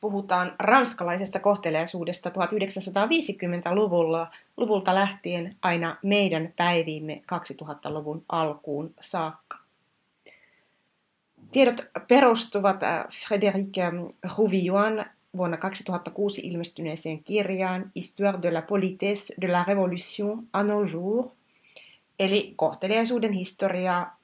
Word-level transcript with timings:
puhutaan 0.00 0.54
ranskalaisesta 0.58 1.38
kohteliaisuudesta 1.38 2.30
1950-luvulla 2.30 4.30
luvulta 4.56 4.94
lähtien 4.94 5.56
aina 5.62 5.96
meidän 6.02 6.52
päiviimme 6.56 7.22
2000-luvun 7.34 8.24
alkuun 8.28 8.94
saakka. 9.00 9.58
Tiedot 11.52 11.80
perustuvat 12.08 12.82
äh, 12.82 13.04
Frédéric 13.04 13.76
Rouvilloin 14.38 15.04
vuonna 15.36 15.56
2006 15.56 16.40
ilmestyneeseen 16.40 17.24
kirjaan 17.24 17.90
Histoire 17.96 18.42
de 18.42 18.54
la 18.54 18.62
politesse 18.62 19.34
de 19.40 19.52
la 19.52 19.64
révolution 19.64 20.44
à 20.52 20.62
nos 20.62 20.92
jours, 20.92 21.32
eli 22.18 22.52
kohteliaisuuden 22.56 23.32
historiaa 23.32 24.18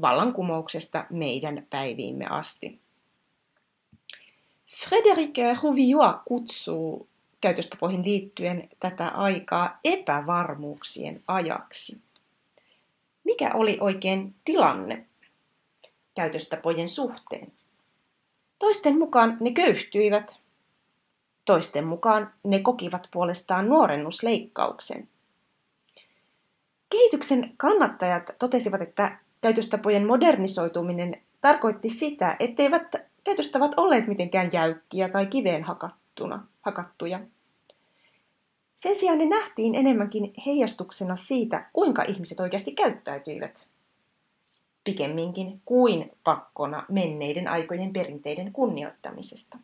vallankumouksesta 0.00 1.04
meidän 1.10 1.66
päiviimme 1.70 2.26
asti. 2.26 2.85
Frederic 4.66 5.36
Rouvillois 5.62 6.16
kutsuu 6.24 7.08
käytöstapoihin 7.40 8.04
liittyen 8.04 8.68
tätä 8.80 9.08
aikaa 9.08 9.80
epävarmuuksien 9.84 11.22
ajaksi. 11.28 12.00
Mikä 13.24 13.50
oli 13.54 13.78
oikein 13.80 14.34
tilanne 14.44 15.06
käytöstapojen 16.14 16.88
suhteen? 16.88 17.52
Toisten 18.58 18.98
mukaan 18.98 19.36
ne 19.40 19.50
köyhtyivät, 19.50 20.40
toisten 21.44 21.86
mukaan 21.86 22.32
ne 22.44 22.58
kokivat 22.58 23.08
puolestaan 23.12 23.68
nuorennusleikkauksen. 23.68 25.08
Kehityksen 26.90 27.54
kannattajat 27.56 28.30
totesivat, 28.38 28.82
että 28.82 29.18
käytöstapojen 29.40 30.06
modernisoituminen 30.06 31.22
tarkoitti 31.40 31.88
sitä, 31.88 32.36
etteivät 32.40 33.05
käytöstavat 33.26 33.72
olleet 33.76 34.06
mitenkään 34.06 34.50
jäykkiä 34.52 35.08
tai 35.08 35.26
kiveen 35.26 35.64
hakattuna, 35.64 36.46
hakattuja. 36.62 37.20
Sen 38.74 38.96
sijaan 38.96 39.18
ne 39.18 39.24
nähtiin 39.24 39.74
enemmänkin 39.74 40.32
heijastuksena 40.46 41.16
siitä, 41.16 41.66
kuinka 41.72 42.02
ihmiset 42.02 42.40
oikeasti 42.40 42.72
käyttäytyivät. 42.72 43.66
Pikemminkin 44.84 45.60
kuin 45.64 46.12
pakkona 46.24 46.86
menneiden 46.88 47.48
aikojen 47.48 47.92
perinteiden 47.92 48.52
kunnioittamisesta. 48.52 49.58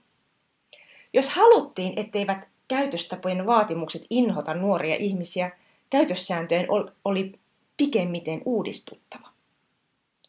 Jos 1.12 1.30
haluttiin, 1.30 1.92
etteivät 1.96 2.48
käytöstapojen 2.68 3.46
vaatimukset 3.46 4.06
inhota 4.10 4.54
nuoria 4.54 4.96
ihmisiä, 4.96 5.50
käytössääntöjen 5.90 6.66
oli 7.04 7.38
pikemmiten 7.76 8.42
uudistuttava. 8.44 9.28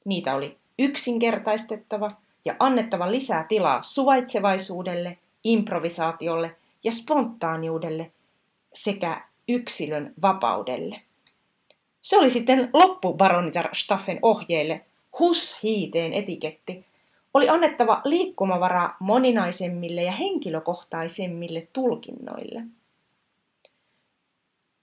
Niitä 0.06 0.36
oli 0.36 0.58
yksinkertaistettava 0.80 2.23
ja 2.46 2.56
annettava 2.60 3.12
lisää 3.12 3.46
tilaa 3.50 3.84
suvaitsevaisuudelle, 3.84 5.18
improvisaatiolle 5.44 6.56
ja 6.84 6.92
spontaaniudelle 6.92 8.12
sekä 8.74 9.22
yksilön 9.48 10.14
vapaudelle. 10.22 11.02
Se 12.02 12.18
oli 12.18 12.30
sitten 12.30 12.70
loppu 12.74 13.14
baronitar 13.14 13.70
Staffen 13.76 14.20
ohjeille, 14.22 14.86
hus-hiiteen 15.20 16.14
etiketti, 16.14 16.86
oli 17.34 17.50
annettava 17.50 18.02
liikkumavaraa 18.06 18.96
moninaisemmille 19.00 20.04
ja 20.04 20.12
henkilökohtaisemmille 20.12 21.68
tulkinnoille. 21.74 22.64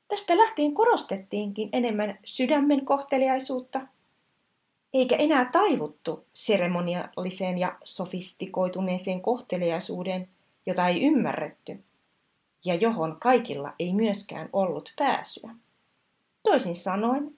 Tästä 0.08 0.38
lähtien 0.38 0.74
korostettiinkin 0.74 1.68
enemmän 1.72 2.18
sydämen 2.24 2.84
kohteliaisuutta 2.84 3.80
eikä 4.94 5.16
enää 5.16 5.44
taivuttu 5.44 6.24
seremonialliseen 6.32 7.58
ja 7.58 7.78
sofistikoituneeseen 7.84 9.20
kohteliaisuuden, 9.20 10.28
jota 10.66 10.88
ei 10.88 11.02
ymmärretty, 11.02 11.84
ja 12.64 12.74
johon 12.74 13.16
kaikilla 13.20 13.72
ei 13.78 13.94
myöskään 13.94 14.48
ollut 14.52 14.92
pääsyä. 14.98 15.50
Toisin 16.42 16.76
sanoen, 16.76 17.34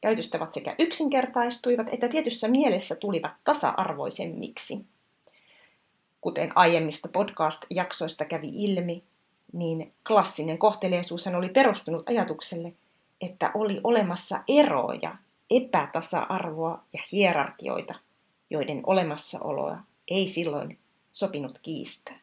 käytöstavat 0.00 0.54
sekä 0.54 0.74
yksinkertaistuivat 0.78 1.88
että 1.92 2.08
tietyssä 2.08 2.48
mielessä 2.48 2.94
tulivat 2.94 3.32
tasa-arvoisemmiksi. 3.44 4.84
Kuten 6.20 6.52
aiemmista 6.54 7.08
podcast-jaksoista 7.08 8.24
kävi 8.24 8.48
ilmi, 8.54 9.02
niin 9.52 9.92
klassinen 10.06 10.58
kohteliaisuus 10.58 11.26
oli 11.26 11.48
perustunut 11.48 12.08
ajatukselle, 12.08 12.72
että 13.20 13.50
oli 13.54 13.80
olemassa 13.84 14.40
eroja 14.48 15.16
epätasa-arvoa 15.56 16.84
ja 16.92 17.02
hierarkioita, 17.12 17.94
joiden 18.50 18.82
olemassaoloa 18.86 19.78
ei 20.08 20.26
silloin 20.26 20.78
sopinut 21.12 21.58
kiistää. 21.62 22.20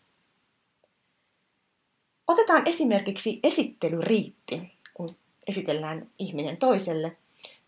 Otetaan 2.27 2.67
esimerkiksi 2.67 3.39
esittelyriitti, 3.43 4.77
kun 4.93 5.15
esitellään 5.47 6.09
ihminen 6.19 6.57
toiselle. 6.57 7.17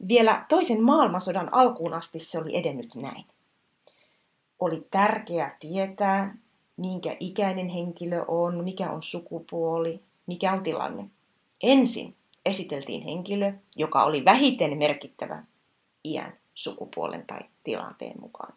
Vielä 0.08 0.46
toisen 0.50 0.84
maailmansodan 0.84 1.54
alkuun 1.54 1.94
asti 1.94 2.20
se 2.20 2.38
oli 2.38 2.58
edennyt 2.58 2.96
näin. 2.96 3.26
Oli 4.60 4.88
tärkeää 4.92 5.58
tietää, 5.60 6.36
minkä 6.78 7.18
ikäinen 7.20 7.70
henkilö 7.70 8.26
on, 8.28 8.64
mikä 8.64 8.92
on 8.92 9.04
sukupuoli, 9.04 10.00
mikä 10.28 10.54
on 10.54 10.64
tilanne. 10.64 11.10
Ensin 11.64 12.16
esiteltiin 12.46 13.04
henkilö, 13.04 13.54
joka 13.76 14.04
oli 14.04 14.26
vähiten 14.26 14.78
merkittävä 14.78 15.44
iän, 16.06 16.34
sukupuolen 16.54 17.28
tai 17.28 17.40
tilanteen 17.64 18.22
mukaan. 18.22 18.54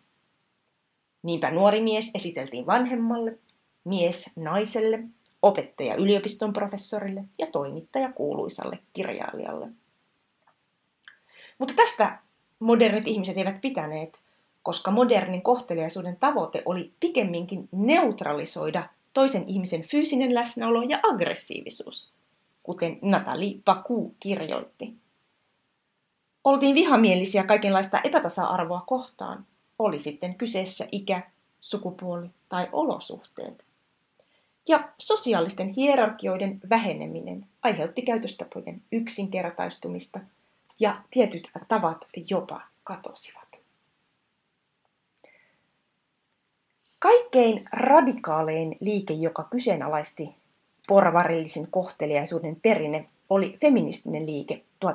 Niinpä 1.22 1.50
nuori 1.50 1.82
mies 1.82 2.10
esiteltiin 2.14 2.66
vanhemmalle, 2.66 3.38
mies 3.84 4.30
naiselle, 4.36 5.04
opettaja 5.42 5.94
yliopiston 5.94 6.52
professorille 6.52 7.24
ja 7.38 7.46
toimittaja 7.46 8.12
kuuluisalle 8.12 8.78
kirjailijalle. 8.92 9.68
Mutta 11.58 11.74
tästä 11.74 12.18
modernit 12.58 13.08
ihmiset 13.08 13.38
eivät 13.38 13.60
pitäneet, 13.60 14.22
koska 14.62 14.90
modernin 14.90 15.42
kohteliaisuuden 15.42 16.16
tavoite 16.16 16.62
oli 16.64 16.92
pikemminkin 17.00 17.68
neutralisoida 17.72 18.88
toisen 19.12 19.48
ihmisen 19.48 19.82
fyysinen 19.82 20.34
läsnäolo 20.34 20.82
ja 20.82 21.00
aggressiivisuus, 21.02 22.12
kuten 22.62 22.98
Natalie 23.02 23.58
Baku 23.64 24.14
kirjoitti. 24.20 24.94
Oltiin 26.44 26.74
vihamielisiä 26.74 27.44
kaikenlaista 27.44 28.00
epätasa-arvoa 28.04 28.82
kohtaan, 28.86 29.46
oli 29.78 29.98
sitten 29.98 30.34
kyseessä 30.34 30.88
ikä, 30.92 31.22
sukupuoli 31.60 32.30
tai 32.48 32.68
olosuhteet. 32.72 33.64
Ja 34.68 34.88
sosiaalisten 34.98 35.68
hierarkioiden 35.68 36.60
väheneminen 36.70 37.46
aiheutti 37.62 38.02
käytöstapojen 38.02 38.82
yksinkertaistumista 38.92 40.20
ja 40.80 41.02
tietyt 41.10 41.50
tavat 41.68 42.06
jopa 42.30 42.60
katosivat. 42.84 43.48
Kaikkein 46.98 47.68
radikaalein 47.72 48.76
liike, 48.80 49.14
joka 49.14 49.44
kyseenalaisti 49.50 50.34
porvarillisen 50.88 51.68
kohteliaisuuden 51.70 52.56
perinne, 52.62 53.08
oli 53.30 53.58
feministinen 53.60 54.26
liike 54.26 54.62
1960- 54.84 54.90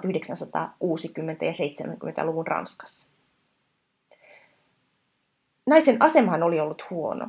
ja 1.41 1.51
70-luvun 1.51 2.47
Ranskassa. 2.47 3.07
Naisen 5.65 6.01
asemahan 6.01 6.43
oli 6.43 6.59
ollut 6.59 6.89
huono. 6.89 7.27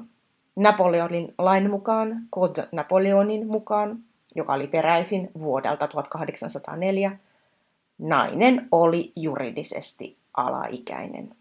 Napoleonin 0.56 1.34
lain 1.38 1.70
mukaan, 1.70 2.16
Code 2.34 2.68
Napoleonin 2.72 3.46
mukaan, 3.46 3.98
joka 4.36 4.52
oli 4.52 4.66
peräisin 4.66 5.30
vuodelta 5.38 5.88
1804, 5.88 7.18
nainen 7.98 8.68
oli 8.72 9.12
juridisesti 9.16 10.16
alaikäinen. 10.36 11.36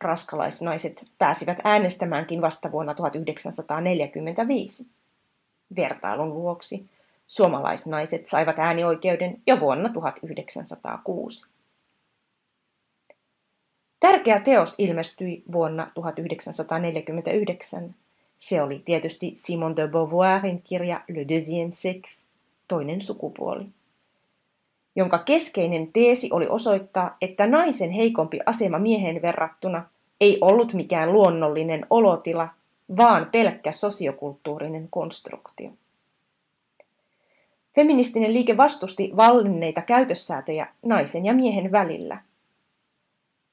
Raskalaisnaiset 0.00 1.06
pääsivät 1.18 1.58
äänestämäänkin 1.64 2.40
vasta 2.42 2.72
vuonna 2.72 2.94
1945. 2.94 4.86
Vertailun 5.76 6.34
vuoksi 6.34 6.90
Suomalaisnaiset 7.32 8.26
saivat 8.26 8.58
äänioikeuden 8.58 9.42
jo 9.46 9.60
vuonna 9.60 9.88
1906. 9.88 11.46
Tärkeä 14.00 14.40
teos 14.40 14.74
ilmestyi 14.78 15.42
vuonna 15.52 15.86
1949, 15.94 17.94
Se 18.38 18.62
oli 18.62 18.82
tietysti 18.84 19.32
Simone 19.36 19.76
de 19.76 19.88
Beauvoirin 19.88 20.62
kirja 20.62 21.00
Le 21.08 21.24
Deuxième 21.24 21.72
Sexe, 21.72 22.24
toinen 22.68 23.02
sukupuoli, 23.02 23.66
jonka 24.96 25.18
keskeinen 25.18 25.92
teesi 25.92 26.28
oli 26.32 26.48
osoittaa, 26.48 27.16
että 27.20 27.46
naisen 27.46 27.90
heikompi 27.90 28.40
asema 28.46 28.78
miehen 28.78 29.22
verrattuna 29.22 29.84
ei 30.20 30.38
ollut 30.40 30.74
mikään 30.74 31.12
luonnollinen 31.12 31.86
olotila, 31.90 32.48
vaan 32.96 33.28
pelkkä 33.32 33.72
sosiokulttuurinen 33.72 34.88
konstruktio. 34.90 35.70
Feministinen 37.74 38.34
liike 38.34 38.56
vastusti 38.56 39.10
vallinneita 39.16 39.82
käytössäätöjä 39.82 40.66
naisen 40.82 41.24
ja 41.24 41.34
miehen 41.34 41.72
välillä. 41.72 42.18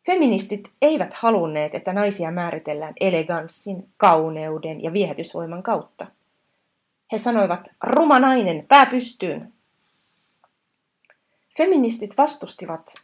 Feministit 0.05 0.71
eivät 0.81 1.13
halunneet, 1.13 1.75
että 1.75 1.93
naisia 1.93 2.31
määritellään 2.31 2.93
eleganssin, 2.99 3.89
kauneuden 3.97 4.83
ja 4.83 4.93
viehätysvoiman 4.93 5.63
kautta. 5.63 6.07
He 7.11 7.17
sanoivat, 7.17 7.67
ruma 7.83 8.19
nainen, 8.19 8.65
pää 8.67 8.85
pystyyn. 8.85 9.53
Feministit 11.57 12.17
vastustivat 12.17 12.95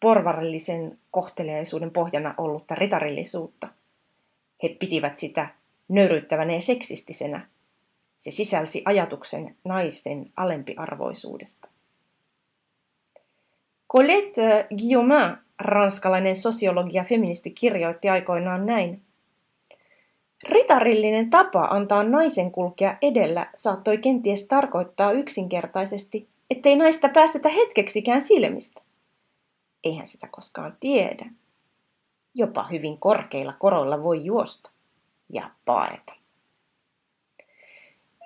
porvarillisen 0.00 0.98
kohteliaisuuden 1.10 1.90
pohjana 1.90 2.34
ollutta 2.38 2.74
ritarillisuutta. 2.74 3.68
He 4.62 4.68
pitivät 4.68 5.16
sitä 5.16 5.48
nöyryyttävänä 5.88 6.54
ja 6.54 6.60
seksistisenä. 6.60 7.48
Se 8.24 8.30
sisälsi 8.30 8.82
ajatuksen 8.84 9.56
naisen 9.64 10.32
alempiarvoisuudesta. 10.36 11.68
Colette 13.92 14.66
Guillaumin, 14.68 15.36
ranskalainen 15.58 16.36
sosiologi 16.36 16.96
ja 16.96 17.04
feministi, 17.04 17.50
kirjoitti 17.50 18.08
aikoinaan 18.08 18.66
näin. 18.66 19.02
Ritarillinen 20.42 21.30
tapa 21.30 21.64
antaa 21.64 22.02
naisen 22.02 22.50
kulkea 22.50 22.96
edellä 23.02 23.46
saattoi 23.54 23.98
kenties 23.98 24.46
tarkoittaa 24.46 25.12
yksinkertaisesti, 25.12 26.28
ettei 26.50 26.76
naista 26.76 27.08
päästetä 27.08 27.48
hetkeksikään 27.48 28.22
silmistä. 28.22 28.82
Eihän 29.84 30.06
sitä 30.06 30.28
koskaan 30.30 30.76
tiedä. 30.80 31.26
Jopa 32.34 32.66
hyvin 32.68 32.98
korkeilla 32.98 33.54
koroilla 33.58 34.02
voi 34.02 34.24
juosta 34.24 34.70
ja 35.32 35.50
paeta. 35.64 36.23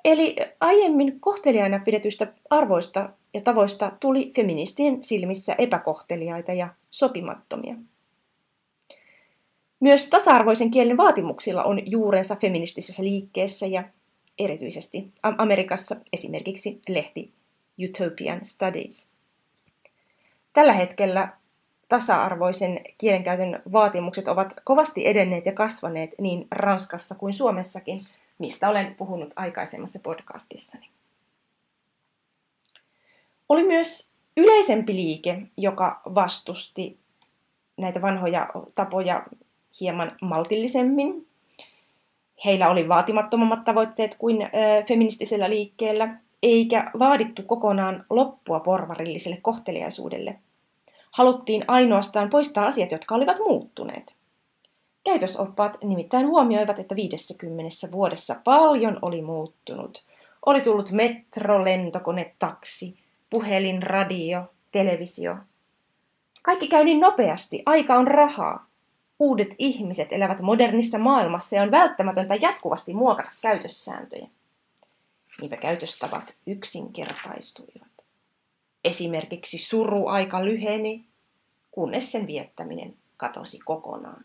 Eli 0.08 0.36
aiemmin 0.60 1.20
kohteliaina 1.20 1.78
pidetyistä 1.84 2.26
arvoista 2.50 3.10
ja 3.34 3.40
tavoista 3.40 3.92
tuli 4.00 4.32
feministien 4.36 5.02
silmissä 5.02 5.54
epäkohteliaita 5.58 6.52
ja 6.52 6.68
sopimattomia. 6.90 7.74
Myös 9.80 10.08
tasa-arvoisen 10.08 10.70
kielen 10.70 10.96
vaatimuksilla 10.96 11.64
on 11.64 11.90
juurensa 11.90 12.36
feministisessä 12.36 13.04
liikkeessä 13.04 13.66
ja 13.66 13.84
erityisesti 14.38 15.12
Amerikassa 15.22 15.96
esimerkiksi 16.12 16.80
lehti 16.88 17.32
Utopian 17.84 18.44
Studies. 18.44 19.08
Tällä 20.52 20.72
hetkellä 20.72 21.28
tasa-arvoisen 21.88 22.80
kielenkäytön 22.98 23.62
vaatimukset 23.72 24.28
ovat 24.28 24.54
kovasti 24.64 25.06
edenneet 25.06 25.46
ja 25.46 25.52
kasvaneet 25.52 26.10
niin 26.20 26.46
Ranskassa 26.50 27.14
kuin 27.14 27.32
Suomessakin, 27.32 28.00
mistä 28.38 28.68
olen 28.68 28.94
puhunut 28.94 29.30
aikaisemmassa 29.36 29.98
podcastissani. 30.02 30.88
Oli 33.48 33.64
myös 33.64 34.10
yleisempi 34.36 34.94
liike, 34.94 35.42
joka 35.56 36.00
vastusti 36.14 36.98
näitä 37.76 38.02
vanhoja 38.02 38.48
tapoja 38.74 39.26
hieman 39.80 40.16
maltillisemmin. 40.22 41.26
Heillä 42.44 42.70
oli 42.70 42.88
vaatimattomammat 42.88 43.64
tavoitteet 43.64 44.14
kuin 44.14 44.36
feministisellä 44.88 45.50
liikkeellä, 45.50 46.16
eikä 46.42 46.90
vaadittu 46.98 47.42
kokonaan 47.42 48.04
loppua 48.10 48.60
porvarilliselle 48.60 49.38
kohteliaisuudelle– 49.42 50.38
haluttiin 51.10 51.64
ainoastaan 51.68 52.30
poistaa 52.30 52.66
asiat, 52.66 52.92
jotka 52.92 53.14
olivat 53.14 53.38
muuttuneet. 53.38 54.14
Käytösoppaat 55.08 55.78
nimittäin 55.84 56.26
huomioivat, 56.26 56.78
että 56.78 56.96
50 56.96 57.92
vuodessa 57.92 58.36
paljon 58.44 58.98
oli 59.02 59.22
muuttunut. 59.22 60.04
Oli 60.46 60.60
tullut 60.60 60.90
metro, 60.90 61.64
lentokone, 61.64 62.34
taksi, 62.38 62.98
puhelin, 63.30 63.82
radio, 63.82 64.44
televisio. 64.72 65.36
Kaikki 66.42 66.68
käy 66.68 66.84
niin 66.84 67.00
nopeasti, 67.00 67.62
aika 67.66 67.94
on 67.94 68.06
rahaa. 68.06 68.66
Uudet 69.18 69.48
ihmiset 69.58 70.08
elävät 70.10 70.40
modernissa 70.40 70.98
maailmassa 70.98 71.56
ja 71.56 71.62
on 71.62 71.70
välttämätöntä 71.70 72.34
jatkuvasti 72.34 72.94
muokata 72.94 73.30
käytössääntöjä. 73.42 74.28
Niinpä 75.40 75.56
käytöstavat 75.56 76.34
yksinkertaistuivat. 76.46 77.92
Esimerkiksi 78.84 79.58
suruaika 79.58 80.44
lyheni, 80.44 81.04
kunnes 81.70 82.12
sen 82.12 82.26
viettäminen 82.26 82.94
katosi 83.16 83.58
kokonaan. 83.64 84.24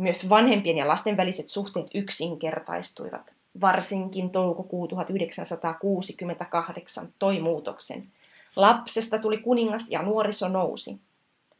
Myös 0.00 0.28
vanhempien 0.28 0.76
ja 0.76 0.88
lasten 0.88 1.16
väliset 1.16 1.48
suhteet 1.48 1.86
yksinkertaistuivat. 1.94 3.34
Varsinkin 3.60 4.30
toukokuu 4.30 4.88
1968 4.88 7.08
toi 7.18 7.40
muutoksen. 7.40 8.08
Lapsesta 8.56 9.18
tuli 9.18 9.38
kuningas 9.38 9.90
ja 9.90 10.02
nuoriso 10.02 10.48
nousi. 10.48 11.00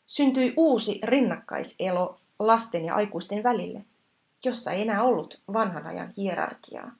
Syntyi 0.06 0.54
uusi 0.56 1.00
rinnakkaiselo 1.02 2.16
lasten 2.38 2.84
ja 2.84 2.94
aikuisten 2.94 3.42
välille, 3.42 3.84
jossa 4.44 4.72
ei 4.72 4.82
enää 4.82 5.02
ollut 5.02 5.40
vanhan 5.52 5.86
ajan 5.86 6.12
hierarkiaa. 6.16 6.92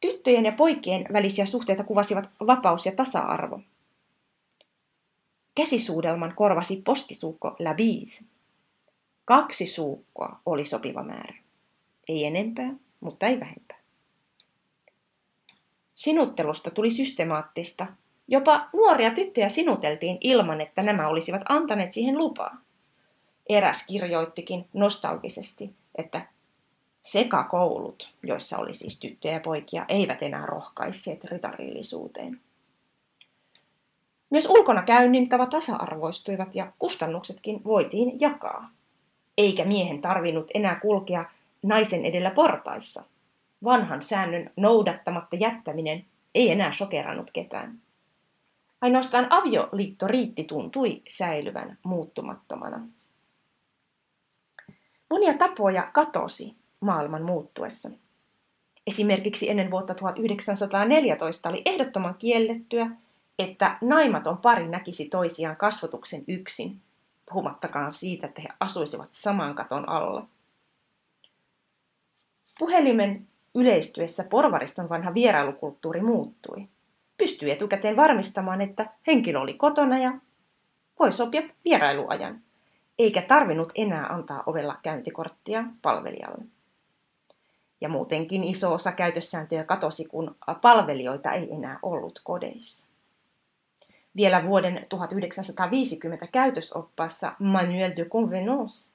Tyttöjen 0.00 0.44
ja 0.44 0.52
poikien 0.52 1.06
välisiä 1.12 1.46
suhteita 1.46 1.84
kuvasivat 1.84 2.28
vapaus 2.46 2.86
ja 2.86 2.92
tasa-arvo. 2.92 3.60
Käsisuudelman 5.54 6.32
korvasi 6.36 6.82
poskisuukko 6.84 7.56
la 7.58 7.74
bise. 7.74 8.24
Kaksi 9.28 9.66
suukkoa 9.66 10.40
oli 10.46 10.64
sopiva 10.64 11.02
määrä. 11.02 11.34
Ei 12.08 12.24
enempää, 12.24 12.74
mutta 13.00 13.26
ei 13.26 13.40
vähempää. 13.40 13.78
Sinuttelusta 15.94 16.70
tuli 16.70 16.90
systemaattista. 16.90 17.86
Jopa 18.28 18.68
nuoria 18.72 19.10
tyttöjä 19.10 19.48
sinuteltiin 19.48 20.18
ilman, 20.20 20.60
että 20.60 20.82
nämä 20.82 21.08
olisivat 21.08 21.42
antaneet 21.48 21.92
siihen 21.92 22.18
lupaa. 22.18 22.56
Eräs 23.48 23.86
kirjoittikin 23.86 24.68
nostalgisesti, 24.72 25.74
että 25.94 26.26
Sekakoulut, 27.02 28.14
joissa 28.22 28.58
oli 28.58 28.74
siis 28.74 29.00
tyttöjä 29.00 29.34
ja 29.34 29.40
poikia, 29.40 29.84
eivät 29.88 30.22
enää 30.22 30.46
rohkaisseet 30.46 31.24
ritarillisuuteen. 31.24 32.40
Myös 34.30 34.46
ulkona 34.46 34.82
käynnin 34.82 35.28
tavat 35.28 35.50
tasa-arvoistuivat 35.50 36.54
ja 36.54 36.72
kustannuksetkin 36.78 37.64
voitiin 37.64 38.20
jakaa. 38.20 38.77
Eikä 39.38 39.64
miehen 39.64 40.00
tarvinnut 40.00 40.50
enää 40.54 40.80
kulkea 40.80 41.24
naisen 41.62 42.04
edellä 42.04 42.30
portaissa. 42.30 43.02
Vanhan 43.64 44.02
säännön 44.02 44.50
noudattamatta 44.56 45.36
jättäminen 45.36 46.04
ei 46.34 46.50
enää 46.50 46.72
sokerannut 46.72 47.30
ketään. 47.30 47.78
Ainoastaan 48.80 49.26
avioliitto 49.30 50.06
riitti 50.06 50.44
tuntui 50.44 51.02
säilyvän 51.08 51.78
muuttumattomana. 51.82 52.80
Monia 55.10 55.34
tapoja 55.34 55.90
katosi 55.92 56.56
maailman 56.80 57.22
muuttuessa. 57.22 57.90
Esimerkiksi 58.86 59.50
ennen 59.50 59.70
vuotta 59.70 59.94
1914 59.94 61.48
oli 61.48 61.62
ehdottoman 61.64 62.14
kiellettyä, 62.14 62.90
että 63.38 63.78
naimaton 63.80 64.38
pari 64.38 64.68
näkisi 64.68 65.04
toisiaan 65.04 65.56
kasvotuksen 65.56 66.24
yksin, 66.28 66.80
puhumattakaan 67.28 67.92
siitä, 67.92 68.26
että 68.26 68.42
he 68.42 68.48
asuisivat 68.60 69.08
saman 69.12 69.54
katon 69.54 69.88
alla. 69.88 70.26
Puhelimen 72.58 73.28
yleistyessä 73.54 74.24
porvariston 74.24 74.88
vanha 74.88 75.14
vierailukulttuuri 75.14 76.00
muuttui. 76.00 76.68
Pystyi 77.18 77.50
etukäteen 77.50 77.96
varmistamaan, 77.96 78.60
että 78.60 78.90
henkilö 79.06 79.40
oli 79.40 79.54
kotona 79.54 79.98
ja 79.98 80.12
voi 80.98 81.12
sopia 81.12 81.42
vierailuajan, 81.64 82.40
eikä 82.98 83.22
tarvinnut 83.22 83.72
enää 83.74 84.06
antaa 84.06 84.42
ovella 84.46 84.76
käyntikorttia 84.82 85.64
palvelijalle. 85.82 86.44
Ja 87.80 87.88
muutenkin 87.88 88.44
iso 88.44 88.72
osa 88.72 88.92
käytössääntöjä 88.92 89.64
katosi, 89.64 90.04
kun 90.04 90.36
palvelijoita 90.60 91.32
ei 91.32 91.52
enää 91.52 91.78
ollut 91.82 92.20
kodeissa. 92.24 92.87
Vielä 94.18 94.46
vuoden 94.46 94.86
1950 94.88 96.26
käytösoppaassa 96.26 97.32
Manuel 97.38 97.92
de 97.96 98.04
Convenance 98.04 98.90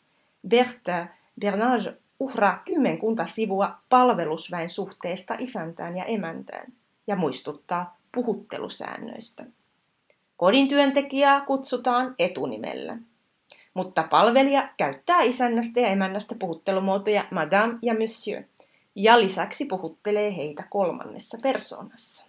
Berthe 0.47 1.07
Bernage 1.39 1.93
uhraa 2.19 2.61
kymmenkunta 2.65 3.25
sivua 3.25 3.75
palvelusväen 3.89 4.69
suhteesta 4.69 5.35
isäntään 5.39 5.97
ja 5.97 6.05
emäntään 6.05 6.73
ja 7.07 7.15
muistuttaa 7.15 7.97
puhuttelusäännöistä. 8.11 9.45
Kodin 10.37 10.67
työntekijää 10.67 11.45
kutsutaan 11.45 12.15
etunimellä. 12.19 12.97
mutta 13.73 14.03
palvelija 14.03 14.69
käyttää 14.77 15.21
isännästä 15.21 15.79
ja 15.79 15.87
emännästä 15.87 16.35
puhuttelumuotoja 16.39 17.25
madame 17.31 17.79
ja 17.81 17.93
monsieur, 17.93 18.43
ja 18.95 19.19
lisäksi 19.19 19.65
puhuttelee 19.65 20.35
heitä 20.35 20.63
kolmannessa 20.69 21.37
persoonassa. 21.41 22.25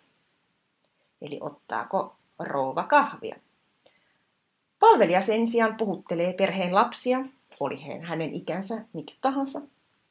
Eli 1.23 1.39
ottaako 1.41 2.17
rouva 2.38 2.85
kahvia. 2.85 3.37
Palvelija 4.79 5.21
sen 5.21 5.47
sijaan 5.47 5.76
puhuttelee 5.76 6.33
perheen 6.33 6.75
lapsia, 6.75 7.25
oli 7.61 7.81
hänen 8.00 8.35
ikänsä 8.35 8.85
mikä 8.93 9.14
tahansa, 9.21 9.61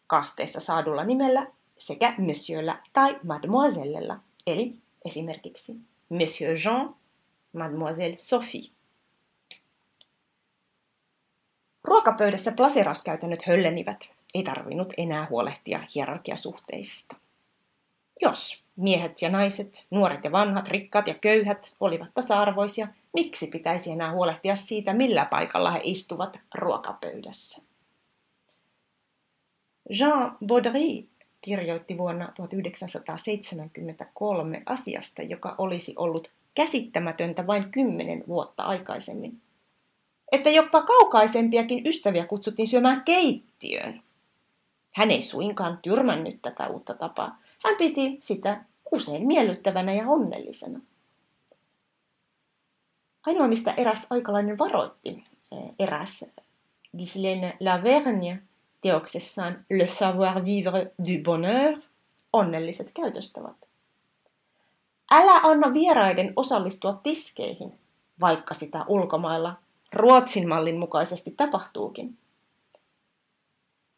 kasteessa 0.07 0.59
saadulla 0.59 1.03
nimellä 1.03 1.47
sekä 1.77 2.15
monsieurllä 2.17 2.79
tai 2.93 3.19
mademoisellella, 3.23 4.19
eli 4.47 4.75
esimerkiksi 5.05 5.75
Monsieur 6.09 6.57
Jean, 6.65 6.95
Mademoiselle 7.53 8.17
Sophie. 8.17 8.71
Ruokapöydässä 11.83 12.51
plaserauskäytännöt 12.51 13.45
höllenivät. 13.47 14.11
Ei 14.33 14.43
tarvinnut 14.43 14.93
enää 14.97 15.27
huolehtia 15.29 15.79
hierarkiasuhteista. 15.95 17.15
Jos 18.21 18.62
miehet 18.75 19.21
ja 19.21 19.29
naiset, 19.29 19.85
nuoret 19.91 20.23
ja 20.23 20.31
vanhat, 20.31 20.67
rikkaat 20.67 21.07
ja 21.07 21.13
köyhät 21.13 21.75
olivat 21.79 22.09
tasa-arvoisia, 22.13 22.87
miksi 23.13 23.47
pitäisi 23.47 23.91
enää 23.91 24.11
huolehtia 24.11 24.55
siitä, 24.55 24.93
millä 24.93 25.25
paikalla 25.25 25.71
he 25.71 25.79
istuvat 25.83 26.39
ruokapöydässä? 26.55 27.61
Jean 29.99 30.37
Baudry 30.47 31.07
kirjoitti 31.41 31.97
vuonna 31.97 32.31
1973 32.35 34.63
asiasta, 34.65 35.21
joka 35.21 35.55
olisi 35.57 35.93
ollut 35.95 36.31
käsittämätöntä 36.55 37.47
vain 37.47 37.71
kymmenen 37.71 38.23
vuotta 38.27 38.63
aikaisemmin. 38.63 39.41
Että 40.31 40.49
jopa 40.49 40.81
kaukaisempiakin 40.81 41.87
ystäviä 41.87 42.25
kutsuttiin 42.25 42.67
syömään 42.67 43.03
keittiöön. 43.03 44.01
Hän 44.91 45.11
ei 45.11 45.21
suinkaan 45.21 45.79
tyrmännyt 45.81 46.41
tätä 46.41 46.67
uutta 46.67 46.93
tapaa. 46.93 47.42
Hän 47.63 47.75
piti 47.77 48.17
sitä 48.19 48.63
usein 48.91 49.27
miellyttävänä 49.27 49.93
ja 49.93 50.07
onnellisena. 50.07 50.79
Ainoa, 53.25 53.47
mistä 53.47 53.71
eräs 53.71 54.07
aikalainen 54.09 54.57
varoitti, 54.57 55.23
eräs 55.79 56.25
Ghislaine 56.97 57.57
Lavergne 57.59 58.41
teoksessaan 58.81 59.65
Le 59.69 59.87
savoir-vivre 59.87 60.91
du 60.99 61.23
bonheur, 61.23 61.79
onnelliset 62.33 62.91
käytöstavat. 62.93 63.55
Älä 65.11 65.39
anna 65.43 65.73
vieraiden 65.73 66.33
osallistua 66.35 66.99
tiskeihin, 67.03 67.79
vaikka 68.19 68.53
sitä 68.53 68.85
ulkomailla 68.87 69.55
Ruotsin 69.93 70.49
mallin 70.49 70.79
mukaisesti 70.79 71.31
tapahtuukin. 71.31 72.17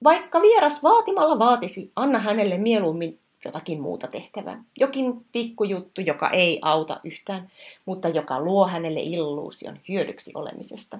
Vaikka 0.03 0.41
vieras 0.41 0.83
vaatimalla 0.83 1.39
vaatisi, 1.39 1.91
anna 1.95 2.19
hänelle 2.19 2.57
mieluummin 2.57 3.19
jotakin 3.45 3.81
muuta 3.81 4.07
tehtävää. 4.07 4.63
Jokin 4.77 5.25
pikkujuttu, 5.31 6.01
joka 6.01 6.29
ei 6.29 6.59
auta 6.61 6.99
yhtään, 7.03 7.51
mutta 7.85 8.09
joka 8.09 8.39
luo 8.39 8.67
hänelle 8.67 8.99
illuusion 9.03 9.79
hyödyksi 9.89 10.31
olemisesta. 10.35 10.99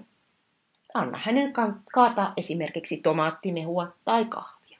Anna 0.94 1.20
hänen 1.24 1.54
kaataa 1.94 2.34
esimerkiksi 2.38 2.98
tomaattimehua 2.98 3.88
tai 4.06 4.26
kahvia. 4.26 4.78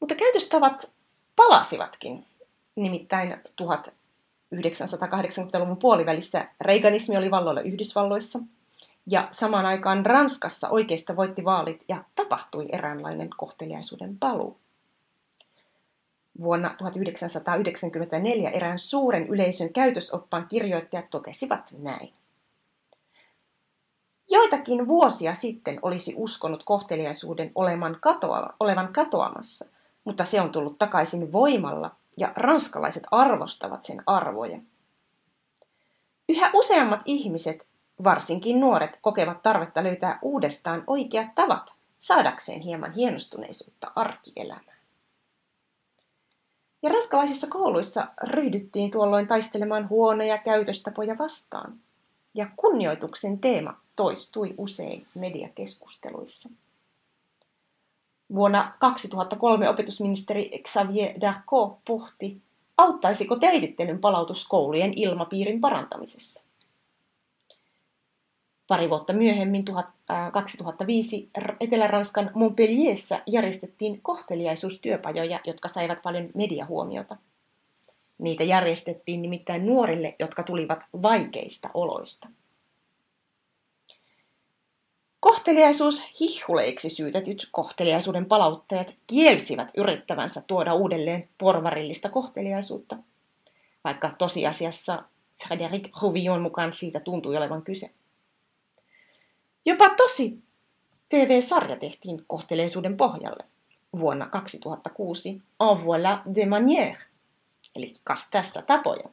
Mutta 0.00 0.14
käytöstavat 0.14 0.90
palasivatkin. 1.36 2.26
Nimittäin 2.76 3.36
1980-luvun 3.62 5.76
puolivälissä 5.76 6.48
Reaganismi 6.60 7.16
oli 7.16 7.30
valloilla 7.30 7.60
Yhdysvalloissa– 7.60 8.38
ja 9.06 9.28
samaan 9.30 9.66
aikaan 9.66 10.06
Ranskassa 10.06 10.68
oikeista 10.68 11.16
voitti 11.16 11.44
vaalit 11.44 11.84
ja 11.88 12.04
tapahtui 12.22 12.68
eräänlainen 12.72 13.30
kohteliaisuuden 13.36 14.18
paluu. 14.18 14.56
Vuonna 16.40 16.74
1994 16.78 18.50
erään 18.50 18.78
suuren 18.78 19.26
yleisön 19.26 19.72
käytösoppaan 19.72 20.46
kirjoittajat 20.48 21.10
totesivat 21.10 21.74
näin. 21.78 22.12
Joitakin 24.30 24.86
vuosia 24.86 25.34
sitten 25.34 25.78
olisi 25.82 26.14
uskonut 26.16 26.62
kohteliaisuuden 26.64 27.52
olevan, 27.54 27.98
katoa, 28.00 28.54
olevan 28.60 28.92
katoamassa, 28.92 29.64
mutta 30.04 30.24
se 30.24 30.40
on 30.40 30.52
tullut 30.52 30.78
takaisin 30.78 31.32
voimalla 31.32 31.90
ja 32.18 32.32
ranskalaiset 32.36 33.02
arvostavat 33.10 33.84
sen 33.84 34.02
arvoja. 34.06 34.58
Yhä 36.28 36.50
useammat 36.54 37.00
ihmiset 37.04 37.66
Varsinkin 38.04 38.60
nuoret 38.60 38.98
kokevat 39.02 39.42
tarvetta 39.42 39.84
löytää 39.84 40.18
uudestaan 40.22 40.84
oikeat 40.86 41.34
tavat 41.34 41.72
saadakseen 42.02 42.60
hieman 42.60 42.92
hienostuneisuutta 42.92 43.92
arkielämään. 43.94 44.78
Ja 46.82 46.90
ranskalaisissa 46.90 47.46
kouluissa 47.46 48.06
ryhdyttiin 48.22 48.90
tuolloin 48.90 49.26
taistelemaan 49.26 49.88
huonoja 49.88 50.38
käytöstapoja 50.38 51.18
vastaan. 51.18 51.78
Ja 52.34 52.46
kunnioituksen 52.56 53.38
teema 53.38 53.80
toistui 53.96 54.54
usein 54.58 55.06
mediakeskusteluissa. 55.14 56.48
Vuonna 58.34 58.72
2003 58.78 59.68
opetusministeri 59.68 60.62
Xavier 60.68 61.20
Darcot 61.20 61.78
pohti, 61.84 62.42
auttaisiko 62.76 63.36
teitittelyn 63.36 63.98
palautus 63.98 64.48
koulujen 64.48 64.92
ilmapiirin 64.96 65.60
parantamisessa. 65.60 66.42
Pari 68.72 68.90
vuotta 68.90 69.12
myöhemmin, 69.12 69.64
2005, 70.32 71.30
Etelä-Ranskan 71.60 72.30
Montpellierssä 72.34 73.22
järjestettiin 73.26 74.02
kohteliaisuustyöpajoja, 74.02 75.40
jotka 75.46 75.68
saivat 75.68 75.98
paljon 76.02 76.30
mediahuomiota. 76.34 77.16
Niitä 78.18 78.44
järjestettiin 78.44 79.22
nimittäin 79.22 79.66
nuorille, 79.66 80.16
jotka 80.18 80.42
tulivat 80.42 80.78
vaikeista 81.02 81.68
oloista. 81.74 82.28
Kohteliaisuus 85.20 86.02
hihhuleiksi 86.20 86.88
syytetyt 86.88 87.48
kohteliaisuuden 87.50 88.26
palauttajat 88.26 88.94
kielsivät 89.06 89.68
yrittävänsä 89.76 90.42
tuoda 90.46 90.74
uudelleen 90.74 91.28
porvarillista 91.38 92.08
kohteliaisuutta, 92.08 92.96
vaikka 93.84 94.10
tosiasiassa 94.18 95.02
Frédéric 95.44 96.02
Rovillon 96.02 96.42
mukaan 96.42 96.72
siitä 96.72 97.00
tuntui 97.00 97.36
olevan 97.36 97.62
kyse. 97.62 97.90
Jopa 99.66 99.88
tosi 99.88 100.42
TV-sarja 101.08 101.76
tehtiin 101.76 102.24
kohteleisuuden 102.26 102.96
pohjalle 102.96 103.44
vuonna 103.98 104.26
2006 104.26 105.28
En 105.60 105.84
voilà 105.84 106.34
des 106.34 106.48
manières, 106.48 106.98
eli 107.76 107.94
kas 108.04 108.26
tässä 108.30 108.62
tapoja. 108.62 109.04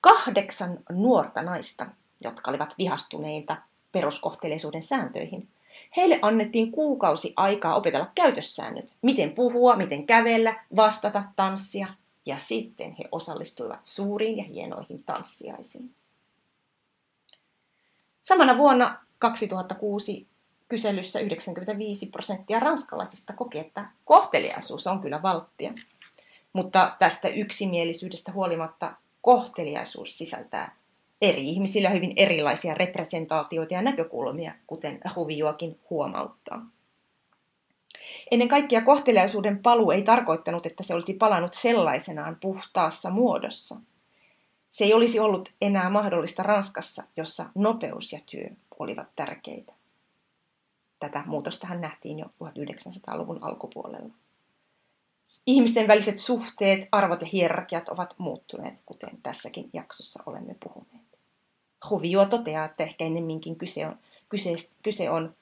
Kahdeksan 0.00 0.78
nuorta 0.90 1.42
naista, 1.42 1.86
jotka 2.20 2.50
olivat 2.50 2.74
vihastuneita 2.78 3.56
peruskohteleisuuden 3.92 4.82
sääntöihin, 4.82 5.48
heille 5.96 6.18
annettiin 6.22 6.72
kuukausi 6.72 7.32
aikaa 7.36 7.74
opetella 7.74 8.10
käytössäännöt, 8.14 8.94
miten 9.02 9.32
puhua, 9.32 9.76
miten 9.76 10.06
kävellä, 10.06 10.64
vastata, 10.76 11.22
tanssia, 11.36 11.86
ja 12.26 12.38
sitten 12.38 12.92
he 12.92 13.04
osallistuivat 13.12 13.84
suuriin 13.84 14.36
ja 14.36 14.44
hienoihin 14.44 15.02
tanssiaisiin. 15.04 15.94
Samana 18.22 18.58
vuonna 18.58 19.07
2006 19.18 20.26
kyselyssä 20.68 21.20
95 21.20 22.06
prosenttia 22.06 22.60
ranskalaisista 22.60 23.32
koki, 23.32 23.58
että 23.58 23.88
kohteliaisuus 24.04 24.86
on 24.86 25.00
kyllä 25.00 25.22
valttia. 25.22 25.72
Mutta 26.52 26.96
tästä 26.98 27.28
yksimielisyydestä 27.28 28.32
huolimatta 28.32 28.94
kohteliaisuus 29.22 30.18
sisältää 30.18 30.76
eri 31.22 31.48
ihmisillä 31.48 31.90
hyvin 31.90 32.12
erilaisia 32.16 32.74
representaatioita 32.74 33.74
ja 33.74 33.82
näkökulmia, 33.82 34.54
kuten 34.66 35.00
Huvioakin 35.16 35.80
huomauttaa. 35.90 36.66
Ennen 38.30 38.48
kaikkea 38.48 38.80
kohteliaisuuden 38.80 39.58
paluu 39.58 39.90
ei 39.90 40.02
tarkoittanut, 40.02 40.66
että 40.66 40.82
se 40.82 40.94
olisi 40.94 41.14
palannut 41.14 41.54
sellaisenaan 41.54 42.36
puhtaassa 42.40 43.10
muodossa. 43.10 43.76
Se 44.70 44.84
ei 44.84 44.94
olisi 44.94 45.20
ollut 45.20 45.52
enää 45.60 45.90
mahdollista 45.90 46.42
Ranskassa, 46.42 47.02
jossa 47.16 47.50
nopeus 47.54 48.12
ja 48.12 48.20
työ 48.30 48.48
olivat 48.78 49.08
tärkeitä. 49.16 49.72
Tätä 51.00 51.22
muutostahan 51.26 51.80
nähtiin 51.80 52.18
jo 52.18 52.26
1900-luvun 52.26 53.38
alkupuolella. 53.42 54.14
Ihmisten 55.46 55.88
väliset 55.88 56.18
suhteet, 56.18 56.88
arvot 56.92 57.20
ja 57.20 57.26
hierarkiat 57.32 57.88
ovat 57.88 58.14
muuttuneet, 58.18 58.74
kuten 58.86 59.18
tässäkin 59.22 59.70
jaksossa 59.72 60.22
olemme 60.26 60.56
puhuneet. 60.64 61.18
Huvio 61.90 62.26
toteaa, 62.26 62.64
että 62.64 62.84
ehkä 62.84 63.04
ennemminkin 63.04 63.56
kyse 63.56 63.86
on, 63.86 63.98
kyse, 64.28 64.54
kyse 64.82 65.10
on, 65.10 65.34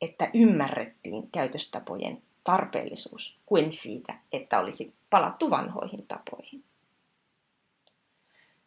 että 0.00 0.30
ymmärrettiin 0.34 1.30
käytöstapojen 1.30 2.22
tarpeellisuus 2.44 3.38
kuin 3.46 3.72
siitä, 3.72 4.14
että 4.32 4.60
olisi 4.60 4.94
palattu 5.10 5.50
vanhoihin 5.50 6.06
tapoihin. 6.06 6.64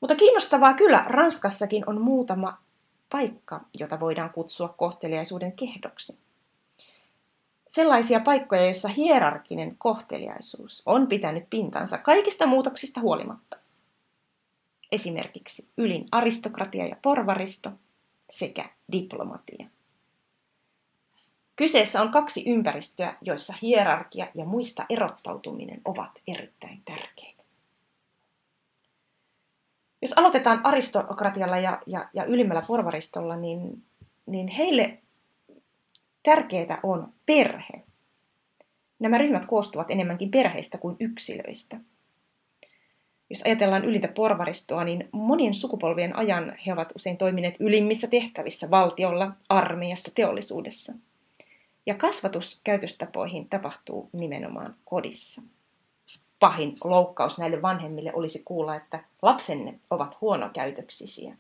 Mutta 0.01 0.15
kiinnostavaa 0.15 0.73
kyllä, 0.73 1.05
Ranskassakin 1.07 1.89
on 1.89 2.01
muutama 2.01 2.57
paikka, 3.09 3.61
jota 3.73 3.99
voidaan 3.99 4.29
kutsua 4.29 4.67
kohteliaisuuden 4.77 5.51
kehdoksi. 5.51 6.19
Sellaisia 7.67 8.19
paikkoja, 8.19 8.65
joissa 8.65 8.87
hierarkinen 8.87 9.75
kohteliaisuus 9.77 10.83
on 10.85 11.07
pitänyt 11.07 11.49
pintansa 11.49 11.97
kaikista 11.97 12.45
muutoksista 12.45 13.01
huolimatta. 13.01 13.57
Esimerkiksi 14.91 15.67
ylin 15.77 16.07
aristokratia 16.11 16.85
ja 16.85 16.95
porvaristo 17.01 17.71
sekä 18.29 18.69
diplomatia. 18.91 19.67
Kyseessä 21.55 22.01
on 22.01 22.11
kaksi 22.11 22.43
ympäristöä, 22.49 23.15
joissa 23.21 23.53
hierarkia 23.61 24.27
ja 24.35 24.45
muista 24.45 24.85
erottautuminen 24.89 25.81
ovat 25.85 26.11
erittäin 26.27 26.81
tärkeitä. 26.85 27.28
Jos 30.01 30.13
aloitetaan 30.15 30.65
aristokratialla 30.65 31.57
ja, 31.57 31.81
ja, 31.87 32.09
ja 32.13 32.23
ylimmällä 32.23 32.63
porvaristolla, 32.67 33.35
niin, 33.35 33.83
niin 34.25 34.47
heille 34.47 34.97
tärkeää 36.23 36.79
on 36.83 37.13
perhe. 37.25 37.83
Nämä 38.99 39.17
ryhmät 39.17 39.45
koostuvat 39.45 39.91
enemmänkin 39.91 40.31
perheistä 40.31 40.77
kuin 40.77 40.95
yksilöistä. 40.99 41.79
Jos 43.29 43.41
ajatellaan 43.45 43.85
ylintä 43.85 44.07
porvaristoa, 44.07 44.83
niin 44.83 45.09
monien 45.11 45.53
sukupolvien 45.53 46.15
ajan 46.15 46.55
he 46.65 46.73
ovat 46.73 46.93
usein 46.95 47.17
toimineet 47.17 47.55
ylimmissä 47.59 48.07
tehtävissä 48.07 48.69
valtiolla, 48.69 49.31
armeijassa, 49.49 50.11
teollisuudessa– 50.15 50.93
ja 51.89 51.95
kasvatus 51.95 52.59
käytöstapoihin 52.63 53.49
tapahtuu 53.49 54.09
nimenomaan 54.13 54.75
kodissa. 54.85 55.41
Pahin 56.39 56.77
loukkaus 56.83 57.37
näille 57.37 57.61
vanhemmille 57.61 58.13
olisi 58.13 58.41
kuulla, 58.45 58.75
että 58.75 59.03
lapsenne 59.21 59.79
ovat 59.89 60.21
huonokäytöksisiä. 60.21 61.37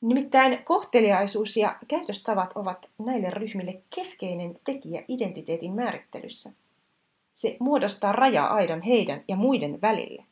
Nimittäin 0.00 0.64
kohteliaisuus 0.64 1.56
ja 1.56 1.76
käytöstavat 1.88 2.52
ovat 2.54 2.86
näille 2.98 3.30
ryhmille 3.30 3.82
keskeinen 3.94 4.60
tekijä 4.64 5.04
identiteetin 5.08 5.72
määrittelyssä. 5.72 6.52
Se 7.32 7.56
muodostaa 7.60 8.12
raja-aidan 8.12 8.82
heidän 8.82 9.24
ja 9.28 9.36
muiden 9.36 9.80
välille. 9.80 10.24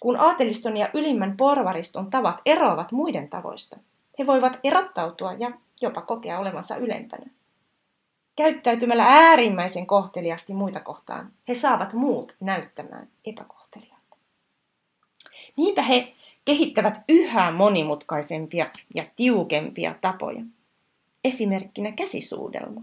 Kun 0.00 0.16
aateliston 0.16 0.76
ja 0.76 0.88
ylimmän 0.94 1.36
porvariston 1.36 2.10
tavat 2.10 2.40
eroavat 2.46 2.92
muiden 2.92 3.28
tavoista, 3.28 3.76
he 4.18 4.26
voivat 4.26 4.60
erottautua 4.64 5.32
ja 5.32 5.50
jopa 5.80 6.02
kokea 6.02 6.38
olevansa 6.38 6.76
ylempänä. 6.76 7.26
Käyttäytymällä 8.36 9.04
äärimmäisen 9.04 9.86
kohteliasti 9.86 10.54
muita 10.54 10.80
kohtaan, 10.80 11.32
he 11.48 11.54
saavat 11.54 11.92
muut 11.92 12.36
näyttämään 12.40 13.08
epäkohteliaita. 13.24 14.16
Niinpä 15.56 15.82
he 15.82 16.14
kehittävät 16.44 17.00
yhä 17.08 17.50
monimutkaisempia 17.50 18.70
ja 18.94 19.04
tiukempia 19.16 19.94
tapoja. 20.00 20.42
Esimerkkinä 21.24 21.92
käsisuudelma, 21.92 22.82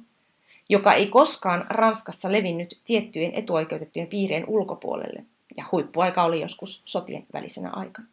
joka 0.70 0.94
ei 0.94 1.08
koskaan 1.08 1.66
Ranskassa 1.70 2.32
levinnyt 2.32 2.80
tiettyjen 2.86 3.34
etuoikeutettujen 3.34 4.08
piirien 4.08 4.46
ulkopuolelle, 4.48 5.26
ja 5.58 5.66
huippuaika 5.72 6.24
oli 6.24 6.42
joskus 6.42 6.82
sotien 6.86 7.26
välisenä 7.34 7.70
aikana. 7.70 8.08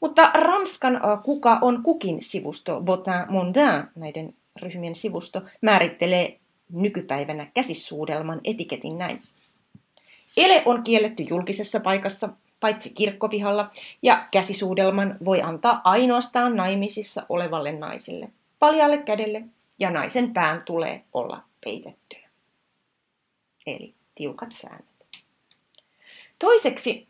Mutta 0.00 0.30
Ranskan 0.34 1.00
Kuka 1.24 1.58
on 1.60 1.82
kukin 1.82 2.22
sivusto, 2.22 2.80
Botin 2.80 3.12
Mondain, 3.28 3.84
näiden 3.94 4.34
ryhmien 4.62 4.94
sivusto, 4.94 5.42
määrittelee 5.62 6.38
nykypäivänä 6.72 7.46
käsissuudelman 7.54 8.40
etiketin 8.44 8.98
näin. 8.98 9.22
Ele 10.36 10.62
on 10.64 10.82
kielletty 10.82 11.22
julkisessa 11.22 11.80
paikassa, 11.80 12.28
paitsi 12.60 12.90
kirkkopihalla, 12.90 13.70
ja 14.02 14.28
käsisuudelman 14.30 15.16
voi 15.24 15.42
antaa 15.42 15.80
ainoastaan 15.84 16.56
naimisissa 16.56 17.26
olevalle 17.28 17.72
naisille, 17.72 18.28
paljalle 18.58 18.98
kädelle, 18.98 19.42
ja 19.78 19.90
naisen 19.90 20.32
pään 20.32 20.62
tulee 20.64 21.04
olla 21.12 21.42
peitettynä. 21.64 22.28
Eli 23.66 23.94
tiukat 24.14 24.52
säännöt. 24.52 24.84
Toiseksi 26.38 27.06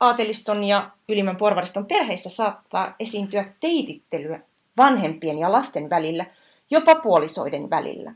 aateliston 0.00 0.64
ja 0.64 0.90
ylimmän 1.08 1.36
porvariston 1.36 1.86
perheissä 1.86 2.30
saattaa 2.30 2.94
esiintyä 3.00 3.52
teitittelyä 3.60 4.40
vanhempien 4.80 5.38
ja 5.38 5.52
lasten 5.52 5.90
välillä, 5.90 6.26
jopa 6.70 6.94
puolisoiden 6.94 7.70
välillä. 7.70 8.14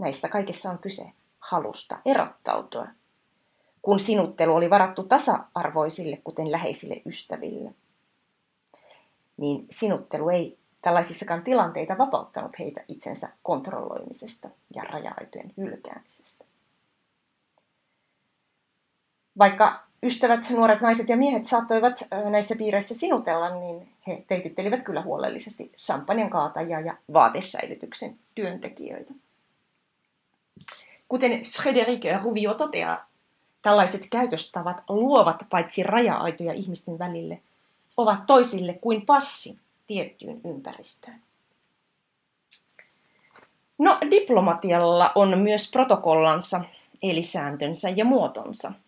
Näistä 0.00 0.28
kaikessa 0.28 0.70
on 0.70 0.78
kyse 0.78 1.12
halusta 1.38 1.98
erottautua, 2.04 2.86
kun 3.82 4.00
sinuttelu 4.00 4.54
oli 4.54 4.70
varattu 4.70 5.02
tasa-arvoisille, 5.02 6.20
kuten 6.24 6.52
läheisille 6.52 7.02
ystäville. 7.06 7.74
Niin 9.36 9.66
sinuttelu 9.70 10.28
ei 10.28 10.58
tällaisissakaan 10.82 11.44
tilanteita 11.44 11.98
vapauttanut 11.98 12.58
heitä 12.58 12.84
itsensä 12.88 13.28
kontrolloimisesta 13.42 14.50
ja 14.74 14.82
raja-aitojen 14.82 15.52
hylkäämisestä. 15.56 16.44
Vaikka 19.38 19.84
ystävät, 20.04 20.50
nuoret 20.50 20.80
naiset 20.80 21.08
ja 21.08 21.16
miehet 21.16 21.44
saattoivat 21.44 22.08
näissä 22.30 22.56
piireissä 22.56 22.94
sinutella, 22.94 23.60
niin 23.60 23.88
he 24.06 24.24
teitittelivät 24.28 24.82
kyllä 24.82 25.02
huolellisesti 25.02 25.72
champanjan 25.78 26.30
kaatajia 26.30 26.80
ja 26.80 26.96
vaatesäilytyksen 27.12 28.18
työntekijöitä. 28.34 29.12
Kuten 31.08 31.32
Frédéric 31.32 32.22
Ruvio 32.22 32.54
toteaa, 32.54 33.06
tällaiset 33.62 34.06
käytöstavat 34.10 34.82
luovat 34.88 35.46
paitsi 35.50 35.82
raja-aitoja 35.82 36.52
ihmisten 36.52 36.98
välille, 36.98 37.40
ovat 37.96 38.26
toisille 38.26 38.78
kuin 38.80 39.06
passi 39.06 39.58
tiettyyn 39.86 40.40
ympäristöön. 40.44 41.20
No, 43.78 43.98
diplomatialla 44.10 45.12
on 45.14 45.38
myös 45.38 45.70
protokollansa, 45.70 46.60
eli 47.02 47.22
sääntönsä 47.22 47.88
ja 47.88 48.04
muotonsa– 48.04 48.72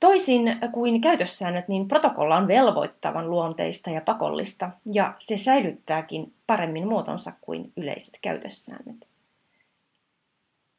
Toisin 0.00 0.58
kuin 0.72 1.00
käytössäännöt, 1.00 1.68
niin 1.68 1.88
protokolla 1.88 2.36
on 2.36 2.48
velvoittavan 2.48 3.30
luonteista 3.30 3.90
ja 3.90 4.00
pakollista, 4.00 4.70
ja 4.92 5.14
se 5.18 5.36
säilyttääkin 5.36 6.34
paremmin 6.46 6.88
muotonsa 6.88 7.32
kuin 7.40 7.72
yleiset 7.76 8.18
käytössäännöt. 8.22 9.08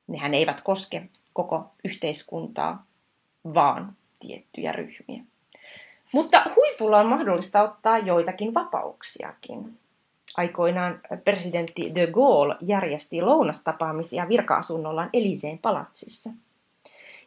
Nehän 0.08 0.34
eivät 0.34 0.62
koske 0.62 1.10
koko 1.34 1.72
yhteiskuntaa, 1.84 2.86
vaan 3.54 3.96
tiettyjä 4.20 4.72
ryhmiä. 4.72 5.24
Mutta 6.14 6.44
huipulla 6.56 7.00
on 7.00 7.08
mahdollista 7.08 7.62
ottaa 7.62 7.98
joitakin 7.98 8.54
vapauksiakin. 8.54 9.80
Aikoinaan 10.38 11.00
presidentti 11.24 11.96
de 11.96 12.08
Gaulle 12.08 12.56
järjesti 12.62 13.22
lounastapaamisia 13.22 14.30
virka-asunnollaan 14.30 15.10
Eliseen 15.14 15.58
palatsissa– 15.58 16.30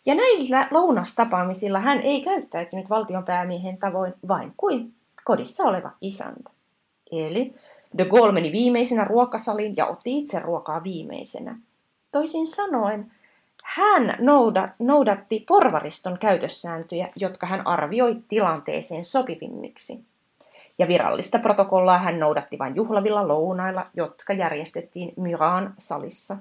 ja 0.06 0.14
näillä 0.14 0.68
lounastapaamisilla 0.70 1.80
hän 1.80 2.00
ei 2.00 2.22
käyttäytynyt 2.22 2.90
valtionpäämiehen 2.90 3.78
tavoin 3.78 4.14
vain 4.28 4.52
kuin 4.56 4.94
kodissa 5.24 5.64
oleva 5.64 5.90
isäntä. 6.00 6.50
Eli 7.12 7.54
de 7.98 8.04
Gaulle 8.04 8.32
meni 8.32 8.52
viimeisenä 8.52 9.04
ruokasaliin 9.04 9.76
ja 9.76 9.86
otti 9.86 10.18
itse 10.18 10.38
ruokaa 10.38 10.84
viimeisenä. 10.84 11.56
Toisin 12.12 12.46
sanoen, 12.46 13.12
hän 13.64 14.16
noudatti 14.78 15.44
porvariston 15.48 16.18
käytössääntöjä, 16.18 17.08
jotka 17.16 17.46
hän 17.46 17.66
arvioi 17.66 18.16
tilanteeseen 18.28 19.04
sopivimmiksi. 19.04 20.04
Ja 20.78 20.88
virallista 20.88 21.38
protokollaa 21.38 21.98
hän 21.98 22.20
noudatti 22.20 22.58
vain 22.58 22.76
juhlavilla 22.76 23.28
lounailla, 23.28 23.86
jotka 23.96 24.32
järjestettiin 24.32 25.12
Myran 25.16 25.74
salissa. 25.78 26.36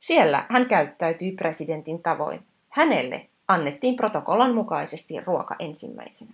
Siellä 0.00 0.46
hän 0.48 0.66
käyttäytyi 0.66 1.32
presidentin 1.32 2.02
tavoin. 2.02 2.42
Hänelle 2.74 3.28
annettiin 3.48 3.96
protokollan 3.96 4.54
mukaisesti 4.54 5.20
ruoka 5.20 5.56
ensimmäisenä. 5.58 6.32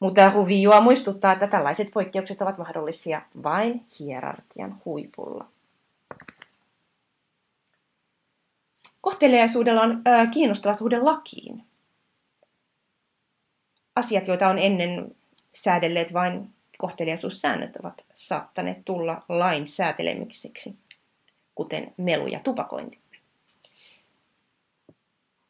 Mutta 0.00 0.30
Ruvioa 0.30 0.80
muistuttaa, 0.80 1.32
että 1.32 1.46
tällaiset 1.46 1.90
poikkeukset 1.90 2.42
ovat 2.42 2.58
mahdollisia 2.58 3.22
vain 3.42 3.86
hierarkian 4.00 4.82
huipulla. 4.84 5.46
Kohteliaisuudella 9.00 9.82
on 9.82 10.02
ö, 10.08 10.26
kiinnostava 10.32 10.74
suhde 10.74 10.98
lakiin. 10.98 11.64
Asiat, 13.96 14.28
joita 14.28 14.48
on 14.48 14.58
ennen 14.58 15.14
säädelleet 15.52 16.12
vain 16.12 16.54
kohteliaisuussäännöt, 16.78 17.76
ovat 17.76 18.06
saattaneet 18.14 18.84
tulla 18.84 19.22
lain 19.28 19.68
säätelemiseksi, 19.68 20.76
kuten 21.54 21.94
melu 21.96 22.26
ja 22.26 22.40
tupakointi. 22.40 23.07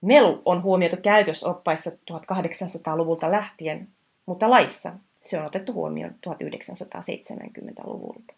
Melu 0.00 0.42
on 0.44 0.62
huomioitu 0.62 0.96
käytösoppaissa 1.02 1.90
1800-luvulta 1.90 3.30
lähtien, 3.30 3.88
mutta 4.26 4.50
laissa 4.50 4.92
se 5.20 5.38
on 5.38 5.46
otettu 5.46 5.72
huomioon 5.72 6.14
1970-luvulta. 6.28 8.34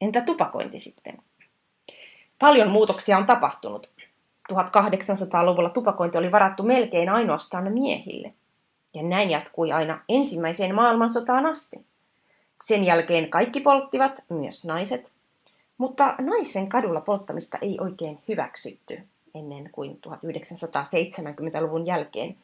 Entä 0.00 0.20
tupakointi 0.20 0.78
sitten? 0.78 1.18
Paljon 2.38 2.70
muutoksia 2.70 3.18
on 3.18 3.26
tapahtunut. 3.26 3.90
1800-luvulla 4.52 5.70
tupakointi 5.70 6.18
oli 6.18 6.32
varattu 6.32 6.62
melkein 6.62 7.08
ainoastaan 7.08 7.72
miehille. 7.72 8.32
Ja 8.94 9.02
näin 9.02 9.30
jatkui 9.30 9.72
aina 9.72 10.00
ensimmäiseen 10.08 10.74
maailmansotaan 10.74 11.46
asti. 11.46 11.86
Sen 12.64 12.84
jälkeen 12.84 13.30
kaikki 13.30 13.60
polttivat, 13.60 14.24
myös 14.28 14.64
naiset. 14.64 15.12
Mutta 15.78 16.14
naisen 16.18 16.68
kadulla 16.68 17.00
polttamista 17.00 17.58
ei 17.60 17.78
oikein 17.80 18.18
hyväksytty 18.28 19.00
ennen 19.34 19.68
kuin 19.72 19.98
1970-luvun 20.08 21.86
jälkeen, 21.86 22.36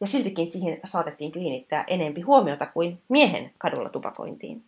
ja 0.00 0.06
siltikin 0.06 0.46
siihen 0.46 0.80
saatettiin 0.84 1.32
kiinnittää 1.32 1.84
enempi 1.86 2.20
huomiota 2.20 2.66
kuin 2.66 2.98
miehen 3.08 3.50
kadulla 3.58 3.88
tupakointiin. 3.88 4.62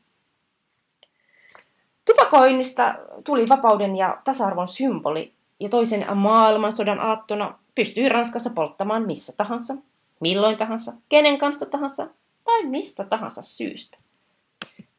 Tupakoinnista 2.04 2.94
tuli 3.24 3.48
vapauden 3.48 3.96
ja 3.96 4.18
tasa-arvon 4.24 4.68
symboli, 4.68 5.32
ja 5.60 5.68
toisen 5.68 6.16
maailmansodan 6.16 7.00
aattona 7.00 7.58
pystyi 7.74 8.08
Ranskassa 8.08 8.50
polttamaan 8.50 9.06
missä 9.06 9.32
tahansa, 9.36 9.74
milloin 10.20 10.56
tahansa, 10.56 10.92
kenen 11.08 11.38
kanssa 11.38 11.66
tahansa 11.66 12.06
tai 12.44 12.64
mistä 12.66 13.04
tahansa 13.04 13.42
syystä. 13.42 13.98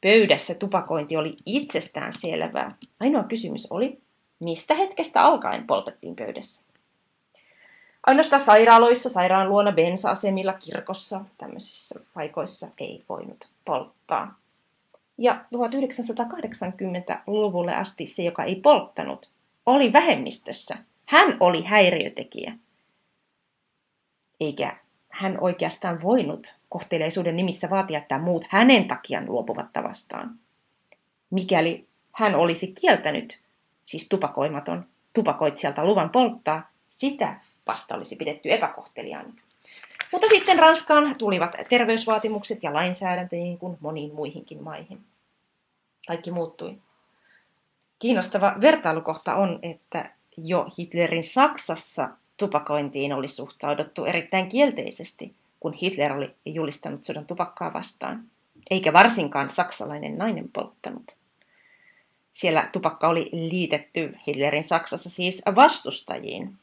Pöydässä 0.02 0.54
tupakointi 0.54 1.18
oli 1.18 1.36
itsestään 1.46 2.13
selvää. 2.13 2.76
Ainoa 3.00 3.24
kysymys 3.24 3.68
oli, 3.70 4.02
mistä 4.40 4.74
hetkestä 4.74 5.24
alkaen 5.24 5.68
poltettiin 5.68 6.16
pöydässä. 6.16 6.67
Ainoastaan 8.08 8.41
sairaaloissa, 8.41 9.10
sairaan 9.10 9.50
luona, 9.50 9.72
bensa-asemilla, 9.72 10.54
kirkossa, 10.54 11.22
tämmöisissä 11.38 12.00
paikoissa 12.13 12.67
ei 12.78 13.04
voinut 13.10 13.50
polttaa. 13.65 14.39
Ja 15.17 15.46
1980-luvulle 15.56 17.76
asti 17.76 18.06
se, 18.06 18.24
joka 18.24 18.43
ei 18.43 18.56
polttanut, 18.56 19.30
oli 19.65 19.93
vähemmistössä. 19.93 20.78
Hän 21.06 21.38
oli 21.39 21.63
häiriötekijä. 21.63 22.54
Eikä 24.39 24.78
hän 25.10 25.38
oikeastaan 25.41 26.02
voinut 26.02 26.56
kohteleisuuden 26.70 27.36
nimissä 27.36 27.70
vaatia, 27.70 27.98
että 27.98 28.20
muut 28.20 28.46
hänen 28.50 28.88
takiaan 28.88 29.26
luopuvat 29.26 29.74
tavastaan. 29.74 30.36
Mikäli 31.30 31.88
hän 32.12 32.36
olisi 32.36 32.74
kieltänyt, 32.82 33.39
siis 33.86 34.10
tupakoimaton, 34.10 34.86
tupakoitsijalta 35.13 35.86
luvan 35.86 36.10
polttaa, 36.10 36.70
sitä 36.89 37.39
vasta 37.68 37.96
olisi 37.96 38.16
pidetty 38.16 38.52
epäkohteliaana. 38.52 39.34
Mutta 40.12 40.28
sitten 40.28 40.60
Ranskaan 40.60 41.16
tulivat 41.16 41.56
terveysvaatimukset 41.70 42.64
ja 42.64 42.74
lainsäädäntö 42.74 43.36
niin 43.36 43.58
kuin 43.58 43.78
moniin 43.82 44.16
muihinkin 44.16 44.64
maihin. 44.64 45.00
Kaikki 46.08 46.32
muuttui. 46.32 46.78
Kiinnostava 48.00 48.56
vertailukohta 48.62 49.36
on, 49.36 49.60
että 49.62 50.12
jo 50.38 50.68
Hitlerin 50.80 51.24
Saksassa 51.24 52.10
tupakointiin 52.38 53.14
oli 53.14 53.28
suhtauduttu 53.28 54.06
erittäin 54.06 54.50
kielteisesti, 54.50 55.36
kun 55.60 55.74
Hitler 55.74 56.14
oli 56.14 56.36
julistanut 56.46 57.04
sodan 57.04 57.26
tupakkaa 57.26 57.74
vastaan, 57.74 58.24
eikä 58.70 58.94
varsinkaan 58.94 59.50
saksalainen 59.50 60.18
nainen 60.18 60.50
polttanut. 60.54 61.18
Siellä 62.32 62.70
tupakka 62.72 63.08
oli 63.08 63.30
liitetty 63.32 64.16
Hitlerin 64.28 64.64
Saksassa 64.64 65.10
siis 65.10 65.42
vastustajiin. 65.56 66.56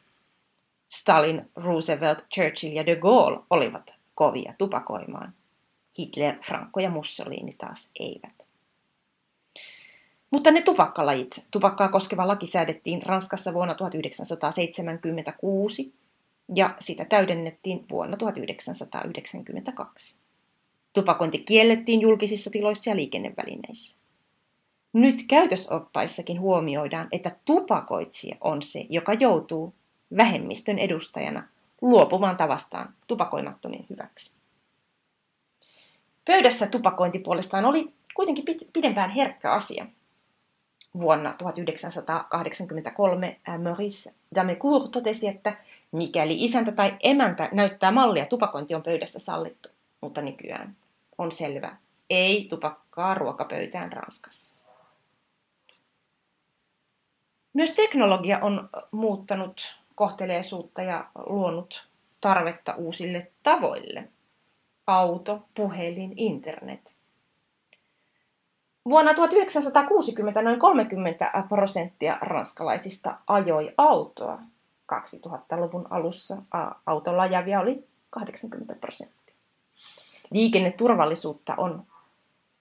Stalin, 0.95 1.51
Roosevelt, 1.57 2.19
Churchill 2.35 2.77
ja 2.77 2.87
de 2.87 2.97
Gaulle 2.97 3.41
olivat 3.51 3.95
kovia 4.15 4.55
tupakoimaan. 4.59 5.33
Hitler, 5.99 6.35
Franco 6.47 6.81
ja 6.81 6.91
Mussolini 6.91 7.55
taas 7.59 7.91
eivät. 8.01 8.47
Mutta 10.31 10.51
ne 10.51 10.63
tupakkalajit, 10.63 11.45
tupakkaa 11.51 11.89
koskeva 11.89 12.29
laki 12.29 12.47
säädettiin 12.47 13.03
Ranskassa 13.03 13.55
vuonna 13.55 13.75
1976 13.75 15.95
ja 16.55 16.75
sitä 16.79 17.05
täydennettiin 17.05 17.87
vuonna 17.91 18.17
1992. 18.17 20.17
Tupakointi 20.93 21.39
kiellettiin 21.39 22.01
julkisissa 22.01 22.51
tiloissa 22.51 22.91
ja 22.91 22.97
liikennevälineissä. 22.97 23.97
Nyt 24.93 25.17
käytösoppaissakin 25.29 26.41
huomioidaan, 26.41 27.09
että 27.13 27.37
tupakoitsija 27.45 28.37
on 28.41 28.63
se, 28.63 28.87
joka 28.89 29.13
joutuu 29.13 29.75
vähemmistön 30.17 30.79
edustajana 30.79 31.49
luopumaan 31.83 32.37
tavastaan 32.37 32.95
tupakoimattomien 33.07 33.87
hyväksi. 33.91 34.37
Pöydässä 36.25 36.67
tupakointi 36.67 37.19
puolestaan 37.19 37.65
oli 37.65 37.93
kuitenkin 38.15 38.45
pidempään 38.73 39.11
herkkä 39.11 39.53
asia, 39.53 39.87
vuonna 40.99 41.33
1983 41.33 43.41
Maurice 43.63 44.15
Damecourt 44.35 44.91
totesi, 44.91 45.29
että 45.29 45.57
mikäli 45.93 46.45
isäntä 46.45 46.73
tai 46.73 46.97
emäntä 47.03 47.49
näyttää 47.53 47.93
mallia, 47.93 48.27
tupakointi 48.27 48.75
on 48.75 48.83
pöydässä 48.83 49.19
sallittu. 49.19 49.69
Mutta 50.01 50.23
nykyään 50.23 50.77
on 51.19 51.33
selvä, 51.33 51.77
ei 52.11 52.47
tupakkaa 52.51 53.15
ruokapöytään 53.15 53.93
Ranskassa. 53.93 54.55
Myös 57.53 57.73
teknologia 57.73 58.39
on 58.39 58.69
muuttanut 58.91 59.84
kohteleisuutta 59.95 60.83
ja 60.83 61.07
luonut 61.27 61.89
tarvetta 62.21 62.75
uusille 62.75 63.31
tavoille. 63.43 64.09
Auto, 64.87 65.43
puhelin, 65.55 66.15
internet. 66.17 66.95
Vuonna 68.89 69.15
1960 69.15 70.43
noin 70.43 70.59
30 70.59 71.45
prosenttia 71.49 72.19
ranskalaisista 72.21 73.19
ajoi 73.27 73.75
autoa. 73.79 74.39
2000-luvun 74.93 75.87
alussa 75.91 76.37
autolla 76.87 77.23
ajavia 77.23 77.61
oli 77.61 77.85
80 78.11 78.75
prosenttia. 78.75 79.35
Liikenneturvallisuutta 80.31 81.55
on 81.57 81.85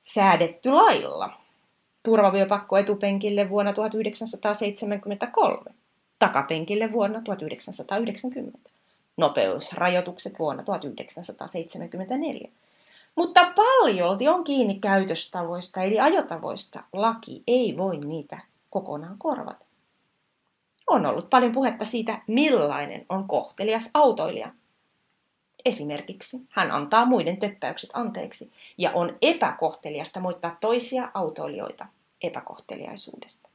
säädetty 0.02 0.72
lailla. 0.72 1.34
Turvavyöpakko 2.04 2.78
etupenkille 2.78 3.50
vuonna 3.50 3.74
1973, 3.74 5.72
takapenkille 6.28 6.92
vuonna 6.92 7.22
1990, 7.22 8.70
nopeusrajoitukset 9.18 10.40
vuonna 10.40 10.64
1974 10.64 12.50
mutta 13.16 13.54
paljolti 13.56 14.28
on 14.28 14.44
kiinni 14.44 14.80
käytöstavoista 14.80 15.84
eli 15.84 16.00
ajotavoista. 16.00 16.84
Laki 16.94 17.44
ei 17.48 17.78
voi 17.78 17.98
niitä 17.98 18.40
kokonaan 18.70 19.16
korvata. 19.18 19.66
On 20.88 21.06
ollut 21.06 21.30
paljon 21.30 21.52
puhetta 21.52 21.86
siitä, 21.86 22.22
millainen 22.28 23.06
on 23.10 23.28
kohtelias 23.28 23.90
autoilija. 23.94 24.52
Esimerkiksi 25.66 26.42
hän 26.50 26.72
antaa 26.72 27.06
muiden 27.06 27.38
töppäykset 27.38 27.90
anteeksi 27.94 28.52
ja 28.78 28.92
on 28.92 29.18
epäkohteliasta 29.22 30.20
moittaa 30.20 30.58
toisia 30.62 31.12
autoilijoita 31.14 31.86
epäkohteliaisuudesta. 32.22 33.53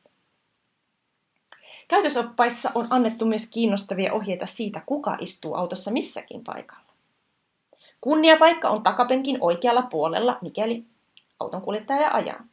Käytösoppaissa 1.88 2.70
on 2.74 2.86
annettu 2.90 3.26
myös 3.26 3.46
kiinnostavia 3.46 4.12
ohjeita 4.12 4.46
siitä, 4.46 4.82
kuka 4.86 5.16
istuu 5.20 5.54
autossa 5.54 5.90
missäkin 5.90 6.44
paikalla. 6.44 6.88
Kunniapaikka 8.00 8.68
on 8.68 8.82
takapenkin 8.82 9.38
oikealla 9.40 9.82
puolella, 9.82 10.38
mikäli 10.42 10.84
auton 11.40 11.62
kuljettaja 11.62 12.10
ajaa. 12.10 12.44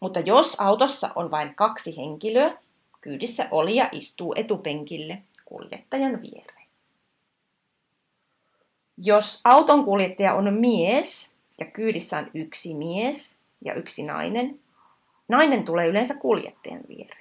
Mutta 0.00 0.20
jos 0.20 0.56
autossa 0.58 1.10
on 1.14 1.30
vain 1.30 1.54
kaksi 1.54 1.96
henkilöä, 1.96 2.58
kyydissä 3.00 3.48
olija 3.50 3.88
istuu 3.92 4.34
etupenkille 4.36 5.22
kuljettajan 5.44 6.22
viereen. 6.22 6.68
Jos 8.96 9.40
auton 9.44 9.84
kuljettaja 9.84 10.34
on 10.34 10.54
mies 10.54 11.30
ja 11.60 11.66
kyydissä 11.66 12.18
on 12.18 12.30
yksi 12.34 12.74
mies 12.74 13.38
ja 13.64 13.74
yksi 13.74 14.02
nainen, 14.02 14.60
nainen 15.28 15.64
tulee 15.64 15.86
yleensä 15.86 16.14
kuljettajan 16.14 16.82
viereen. 16.88 17.19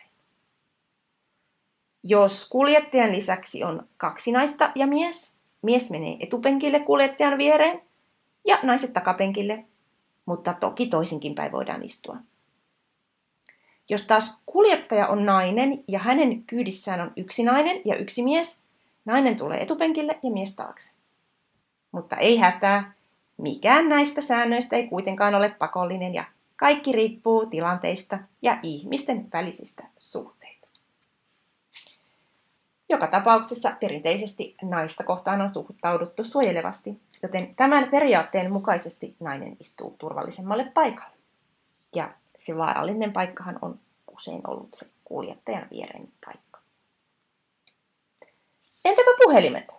Jos 2.03 2.49
kuljettajan 2.49 3.11
lisäksi 3.11 3.63
on 3.63 3.87
kaksi 3.97 4.31
naista 4.31 4.71
ja 4.75 4.87
mies, 4.87 5.39
Mies 5.61 5.89
menee 5.89 6.17
etupenkille 6.19 6.79
kuljettajan 6.79 7.37
viereen 7.37 7.81
ja 8.47 8.59
naiset 8.63 8.93
takapenkille, 8.93 9.65
mutta 10.25 10.53
toki 10.53 10.87
toisinkin 10.87 11.35
päin 11.35 11.51
voidaan 11.51 11.83
istua. 11.83 12.17
Jos 13.89 14.07
taas 14.07 14.41
kuljettaja 14.45 15.07
on 15.07 15.25
nainen 15.25 15.83
ja 15.87 15.99
hänen 15.99 16.43
kyydissään 16.43 17.01
on 17.01 17.11
yksi 17.17 17.43
nainen 17.43 17.81
ja 17.85 17.95
yksi 17.95 18.23
mies, 18.23 18.59
nainen 19.05 19.37
tulee 19.37 19.61
etupenkille 19.61 20.19
ja 20.23 20.31
mies 20.31 20.55
taakse. 20.55 20.91
Mutta 21.91 22.15
ei 22.15 22.37
hätää, 22.37 22.93
mikään 23.37 23.89
näistä 23.89 24.21
säännöistä 24.21 24.75
ei 24.75 24.87
kuitenkaan 24.87 25.35
ole 25.35 25.49
pakollinen 25.49 26.13
ja 26.13 26.23
kaikki 26.55 26.91
riippuu 26.91 27.45
tilanteista 27.45 28.19
ja 28.41 28.59
ihmisten 28.63 29.27
välisistä 29.33 29.83
suhteista. 29.99 30.38
Joka 32.89 33.07
tapauksessa 33.07 33.75
perinteisesti 33.79 34.55
naista 34.61 35.03
kohtaan 35.03 35.41
on 35.41 35.49
suhtauduttu 35.49 36.23
suojelevasti, 36.23 37.01
joten 37.23 37.55
tämän 37.55 37.89
periaatteen 37.89 38.51
mukaisesti 38.51 39.15
nainen 39.19 39.57
istuu 39.59 39.95
turvallisemmalle 39.97 40.71
paikalle. 40.73 41.15
Ja 41.95 42.13
se 42.45 42.57
vaarallinen 42.57 43.13
paikkahan 43.13 43.59
on 43.61 43.79
usein 44.11 44.41
ollut 44.47 44.69
se 44.73 44.85
kuljettajan 45.03 45.67
viereinen 45.71 46.11
paikka. 46.25 46.59
Entäpä 48.85 49.09
puhelimet? 49.23 49.75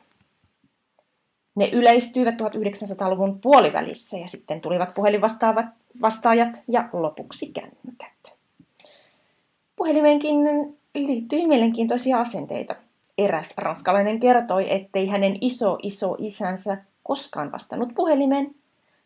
Ne 1.55 1.69
yleistyivät 1.73 2.35
1900-luvun 2.35 3.41
puolivälissä 3.41 4.19
ja 4.19 4.29
sitten 4.29 4.61
tulivat 4.61 4.95
puhelinvastaajat 4.95 6.63
ja 6.69 6.89
lopuksi 6.93 7.53
kännykät. 7.53 8.33
Puhelimeenkin 9.77 10.37
liittyi 10.95 11.47
mielenkiintoisia 11.47 12.21
asenteita. 12.21 12.75
Eräs 13.25 13.55
ranskalainen 13.57 14.21
kertoi, 14.21 14.73
ettei 14.73 15.07
hänen 15.07 15.39
iso 15.41 15.79
iso 15.83 16.17
isänsä 16.19 16.79
koskaan 17.03 17.53
vastannut 17.53 17.95
puhelimeen, 17.95 18.55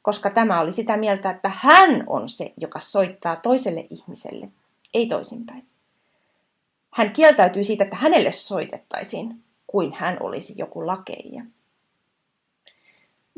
koska 0.03 0.31
tämä 0.31 0.61
oli 0.61 0.73
sitä 0.73 0.97
mieltä, 0.97 1.31
että 1.31 1.51
hän 1.55 2.05
on 2.07 2.29
se, 2.29 2.53
joka 2.57 2.79
soittaa 2.79 3.37
toiselle 3.37 3.87
ihmiselle, 3.91 4.49
ei 4.95 5.07
toisinpäin. 5.07 5.65
Hän 6.91 7.13
kieltäytyi 7.13 7.65
siitä, 7.65 7.85
että 7.85 7.97
hänelle 7.97 8.33
soitettaisiin, 8.33 9.43
kuin 9.67 9.93
hän 9.93 10.17
olisi 10.21 10.55
joku 10.57 10.87
lakeija. 10.87 11.45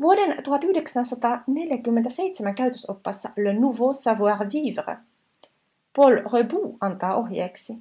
Vuoden 0.01 0.43
1947 0.43 2.55
käytösoppaassa 2.55 3.29
Le 3.37 3.53
Nouveau 3.53 3.93
Savoir-Vivre 3.93 4.97
Paul 5.95 6.15
Rebout 6.33 6.77
antaa 6.81 7.15
ohjeeksi. 7.15 7.77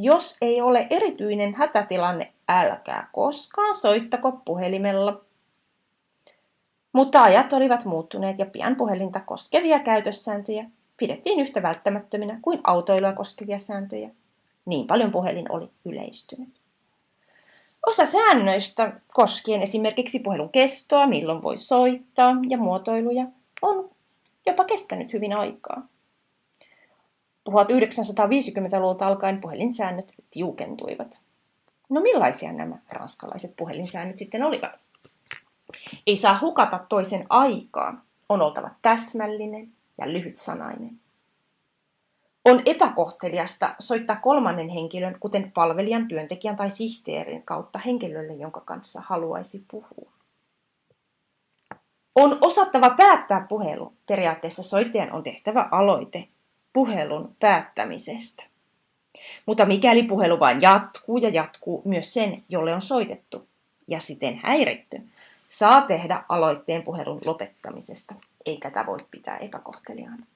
Jos 0.00 0.36
ei 0.40 0.60
ole 0.60 0.86
erityinen 0.90 1.54
hätätilanne, 1.54 2.32
älkää 2.48 3.08
koskaan 3.12 3.74
soittako 3.74 4.32
puhelimella. 4.44 5.20
Mutta 6.92 7.22
ajat 7.22 7.52
olivat 7.52 7.84
muuttuneet 7.84 8.38
ja 8.38 8.46
pian 8.46 8.76
puhelinta 8.76 9.20
koskevia 9.20 9.78
käytössääntöjä 9.78 10.64
pidettiin 10.96 11.40
yhtä 11.40 11.62
välttämättöminä 11.62 12.38
kuin 12.42 12.60
autoilua 12.64 13.12
koskevia 13.12 13.58
sääntöjä. 13.58 14.10
Niin 14.64 14.86
paljon 14.86 15.12
puhelin 15.12 15.52
oli 15.52 15.68
yleistynyt. 15.84 16.48
Osa 17.86 18.06
säännöistä 18.06 18.92
koskien 19.12 19.62
esimerkiksi 19.62 20.18
puhelun 20.18 20.50
kestoa, 20.50 21.06
milloin 21.06 21.42
voi 21.42 21.58
soittaa 21.58 22.36
ja 22.48 22.58
muotoiluja, 22.58 23.26
on 23.62 23.90
jopa 24.46 24.64
kestänyt 24.64 25.12
hyvin 25.12 25.32
aikaa. 25.32 25.86
1950-luvulta 27.50 29.06
alkaen 29.06 29.40
puhelinsäännöt 29.40 30.14
tiukentuivat. 30.30 31.18
No 31.88 32.00
millaisia 32.00 32.52
nämä 32.52 32.76
ranskalaiset 32.88 33.56
puhelinsäännöt 33.56 34.18
sitten 34.18 34.42
olivat? 34.42 34.80
Ei 36.06 36.16
saa 36.16 36.38
hukata 36.40 36.80
toisen 36.88 37.26
aikaa. 37.28 38.04
On 38.28 38.42
oltava 38.42 38.70
täsmällinen 38.82 39.68
ja 39.98 40.12
lyhytsanainen. 40.12 41.00
On 42.44 42.62
epäkohteliasta 42.66 43.74
soittaa 43.78 44.16
kolmannen 44.16 44.68
henkilön, 44.68 45.16
kuten 45.20 45.52
palvelijan, 45.52 46.08
työntekijän 46.08 46.56
tai 46.56 46.70
sihteerin 46.70 47.42
kautta 47.42 47.78
henkilölle, 47.78 48.32
jonka 48.32 48.60
kanssa 48.60 49.02
haluaisi 49.06 49.64
puhua. 49.70 50.12
On 52.14 52.38
osattava 52.40 52.90
päättää 52.90 53.46
puhelu. 53.48 53.92
Periaatteessa 54.06 54.62
soittajan 54.62 55.12
on 55.12 55.22
tehtävä 55.22 55.68
aloite 55.70 56.28
puhelun 56.72 57.36
päättämisestä. 57.40 58.44
Mutta 59.46 59.64
mikäli 59.64 60.02
puhelu 60.02 60.40
vain 60.40 60.62
jatkuu 60.62 61.18
ja 61.18 61.28
jatkuu, 61.28 61.82
myös 61.84 62.14
sen, 62.14 62.42
jolle 62.48 62.74
on 62.74 62.82
soitettu 62.82 63.46
ja 63.88 64.00
siten 64.00 64.40
häiritty, 64.42 65.02
saa 65.48 65.80
tehdä 65.80 66.24
aloitteen 66.28 66.82
puhelun 66.82 67.20
lopettamisesta. 67.24 68.14
Ei 68.46 68.56
tätä 68.56 68.86
voi 68.86 68.98
pitää 69.10 69.36
epäkohteliaana. 69.36 70.26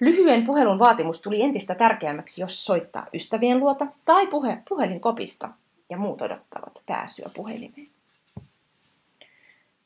Lyhyen 0.00 0.46
puhelun 0.46 0.78
vaatimus 0.78 1.20
tuli 1.20 1.42
entistä 1.42 1.74
tärkeämmäksi, 1.74 2.40
jos 2.40 2.64
soittaa 2.64 3.06
ystävien 3.14 3.60
luota 3.60 3.86
tai 4.04 4.26
puhe, 4.26 4.58
puhelinkopista 4.68 5.48
ja 5.90 5.96
muut 5.96 6.22
odottavat 6.22 6.82
pääsyä 6.86 7.30
puhelimeen. 7.34 7.88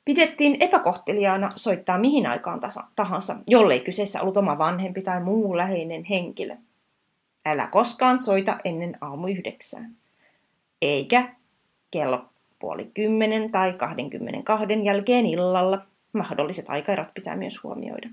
Pidettiin 0.05 0.57
epäkohteliaana 0.61 1.53
soittaa 1.57 1.99
mihin 1.99 2.27
aikaan 2.27 2.61
tahansa, 2.97 3.37
jollei 3.47 3.81
kyseessä 3.81 4.21
ollut 4.21 4.37
oma 4.37 4.59
vanhempi 4.59 5.03
tai 5.03 5.21
muu 5.21 5.57
läheinen 5.57 6.05
henkilö. 6.05 6.57
Älä 7.47 7.67
koskaan 7.67 8.19
soita 8.19 8.59
ennen 8.65 8.99
aamu 9.01 9.27
yhdeksää. 9.27 9.91
Eikä 10.83 11.29
kello 11.91 12.25
puoli 12.59 12.91
kymmenen 12.95 13.51
tai 13.51 13.73
22 13.73 14.85
jälkeen 14.85 15.27
illalla. 15.27 15.87
Mahdolliset 16.13 16.65
aikaerot 16.69 17.15
pitää 17.15 17.37
myös 17.37 17.63
huomioida. 17.63 18.09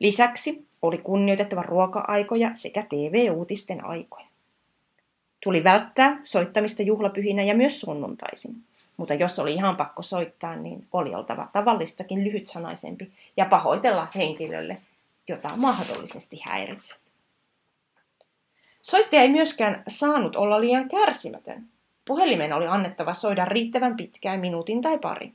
Lisäksi 0.00 0.66
oli 0.82 0.98
kunnioitettava 0.98 1.62
ruoka-aikoja 1.62 2.50
sekä 2.54 2.82
TV-uutisten 2.88 3.84
aikoja. 3.84 4.26
Tuli 5.42 5.64
välttää 5.64 6.20
soittamista 6.22 6.82
juhlapyhinä 6.82 7.42
ja 7.42 7.54
myös 7.54 7.80
sunnuntaisin. 7.80 8.56
Mutta 8.96 9.14
jos 9.14 9.38
oli 9.38 9.54
ihan 9.54 9.76
pakko 9.76 10.02
soittaa, 10.02 10.56
niin 10.56 10.86
oli 10.92 11.14
oltava 11.14 11.48
tavallistakin 11.52 12.24
lyhytsanaisempi 12.24 13.12
ja 13.36 13.44
pahoitella 13.44 14.08
henkilölle, 14.14 14.78
jota 15.28 15.50
mahdollisesti 15.56 16.40
häiritsi. 16.44 16.94
Soittaja 18.82 19.22
ei 19.22 19.28
myöskään 19.28 19.82
saanut 19.88 20.36
olla 20.36 20.60
liian 20.60 20.88
kärsimätön. 20.88 21.64
Puhelimen 22.04 22.52
oli 22.52 22.66
annettava 22.66 23.14
soida 23.14 23.44
riittävän 23.44 23.96
pitkään 23.96 24.40
minuutin 24.40 24.82
tai 24.82 24.98
pari. 24.98 25.32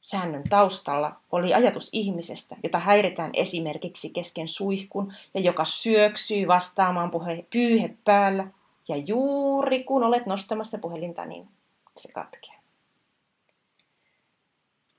Säännön 0.00 0.42
taustalla 0.48 1.16
oli 1.32 1.54
ajatus 1.54 1.90
ihmisestä, 1.92 2.56
jota 2.62 2.78
häiritään 2.78 3.30
esimerkiksi 3.34 4.10
kesken 4.10 4.48
suihkun 4.48 5.12
ja 5.34 5.40
joka 5.40 5.64
syöksyy 5.64 6.48
vastaamaan 6.48 7.10
puhe, 7.10 7.44
pyyhe 7.52 7.94
päällä. 8.04 8.46
Ja 8.88 8.96
juuri 8.96 9.84
kun 9.84 10.02
olet 10.02 10.26
nostamassa 10.26 10.78
puhelinta, 10.78 11.24
niin 11.24 11.48
se 11.96 12.12
katkeaa. 12.12 12.60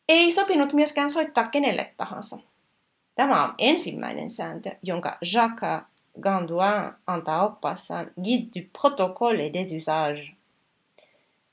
Ei 0.09 0.31
sopinut 0.31 0.73
myöskään 0.73 1.09
soittaa 1.09 1.47
kenelle 1.47 1.93
tahansa. 1.97 2.37
Tämä 3.15 3.43
on 3.43 3.55
ensimmäinen 3.57 4.29
sääntö, 4.29 4.71
jonka 4.83 5.17
Jacques 5.33 5.83
Gandouin 6.21 6.91
antaa 7.07 7.45
oppaassaan 7.45 8.11
Guide 8.23 8.47
du 8.55 8.67
protocole 8.81 9.53
des 9.53 9.71
usages. 9.71 10.31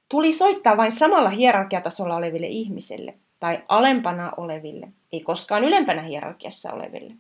Tuli 0.09 0.33
soittaa 0.33 0.77
vain 0.77 0.93
samalla 0.93 1.31
hierarkiatasolla 1.31 2.17
oleville 2.17 2.47
ihmisille 2.47 3.15
tai 3.41 3.65
alempana 3.69 4.33
oleville, 4.37 4.89
ei 5.13 5.21
koskaan 5.21 5.65
ylempänä 5.65 6.03
hierarkiassa 6.03 6.73
oleville. 6.73 7.15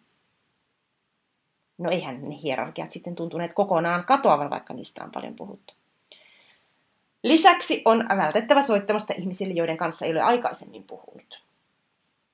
No 1.78 1.90
eihän 1.90 2.28
ne 2.28 2.36
hierarkiat 2.42 2.90
sitten 2.90 3.14
tuntuneet 3.14 3.54
kokonaan 3.54 4.04
katoavan, 4.04 4.50
vaikka 4.50 4.74
niistä 4.74 5.04
on 5.04 5.10
paljon 5.10 5.34
puhuttu. 5.34 5.74
Lisäksi 7.22 7.82
on 7.84 8.06
vältettävä 8.16 8.62
soittamasta 8.62 9.14
ihmisille, 9.16 9.54
joiden 9.54 9.76
kanssa 9.76 10.06
ei 10.06 10.12
ole 10.12 10.22
aikaisemmin 10.22 10.84
puhunut. 10.84 11.42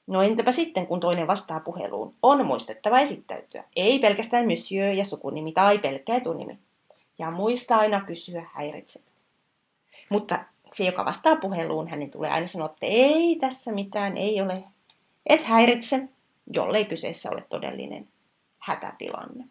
No 0.06 0.22
entäpä 0.22 0.52
sitten, 0.52 0.86
kun 0.86 1.00
toinen 1.00 1.26
vastaa 1.26 1.60
puheluun? 1.60 2.14
On 2.22 2.46
muistettava 2.46 3.00
esittäytyä. 3.00 3.64
Ei 3.76 3.98
pelkästään 3.98 4.46
monsieur 4.46 4.94
ja 4.94 5.04
sukunimi 5.04 5.52
tai 5.52 5.78
pelkkä 5.78 6.16
etunimi. 6.16 6.58
Ja 7.18 7.30
muista 7.30 7.76
aina 7.76 8.04
kysyä 8.04 8.46
häiritset. 8.52 9.02
Mutta 10.10 10.38
se, 10.74 10.84
joka 10.84 11.04
vastaa 11.04 11.36
puheluun, 11.36 11.88
hänen 11.88 12.10
tulee 12.10 12.30
aina 12.30 12.46
sanoa, 12.46 12.66
että 12.66 12.86
ei 12.86 13.36
tässä 13.40 13.72
mitään, 13.72 14.16
ei 14.16 14.40
ole. 14.40 14.64
Et 15.26 15.44
häiritse, 15.44 16.08
jollei 16.54 16.84
kyseessä 16.84 17.30
ole 17.30 17.44
todellinen 17.48 18.08
hätätilanne. 18.58 19.44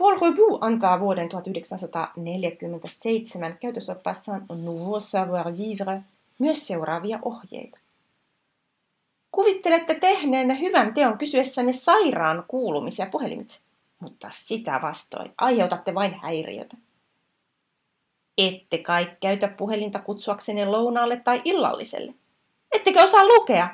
Paul 0.00 0.18
Rebout 0.20 0.62
antaa 0.62 1.00
vuoden 1.00 1.28
1947 1.28 3.56
käytösoppassaan 3.60 4.46
Nouveau 4.48 5.00
Savoir-Vivre 5.00 6.00
myös 6.38 6.66
seuraavia 6.66 7.18
ohjeita. 7.22 7.78
Kuvittelette 9.32 9.94
tehneenne 9.94 10.60
hyvän 10.60 10.94
teon 10.94 11.18
kysyessänne 11.18 11.72
sairaan 11.72 12.44
kuulumisia 12.48 13.06
puhelimitse, 13.06 13.60
mutta 14.00 14.28
sitä 14.30 14.80
vastoin 14.82 15.32
aiheutatte 15.38 15.94
vain 15.94 16.14
häiriötä. 16.22 16.76
Ette 18.38 18.78
kai 18.78 19.10
käytä 19.20 19.48
puhelinta 19.48 19.98
kutsuaksenne 19.98 20.64
lounaalle 20.64 21.20
tai 21.24 21.42
illalliselle. 21.44 22.14
Ettekö 22.72 23.02
osaa 23.02 23.26
lukea? 23.26 23.68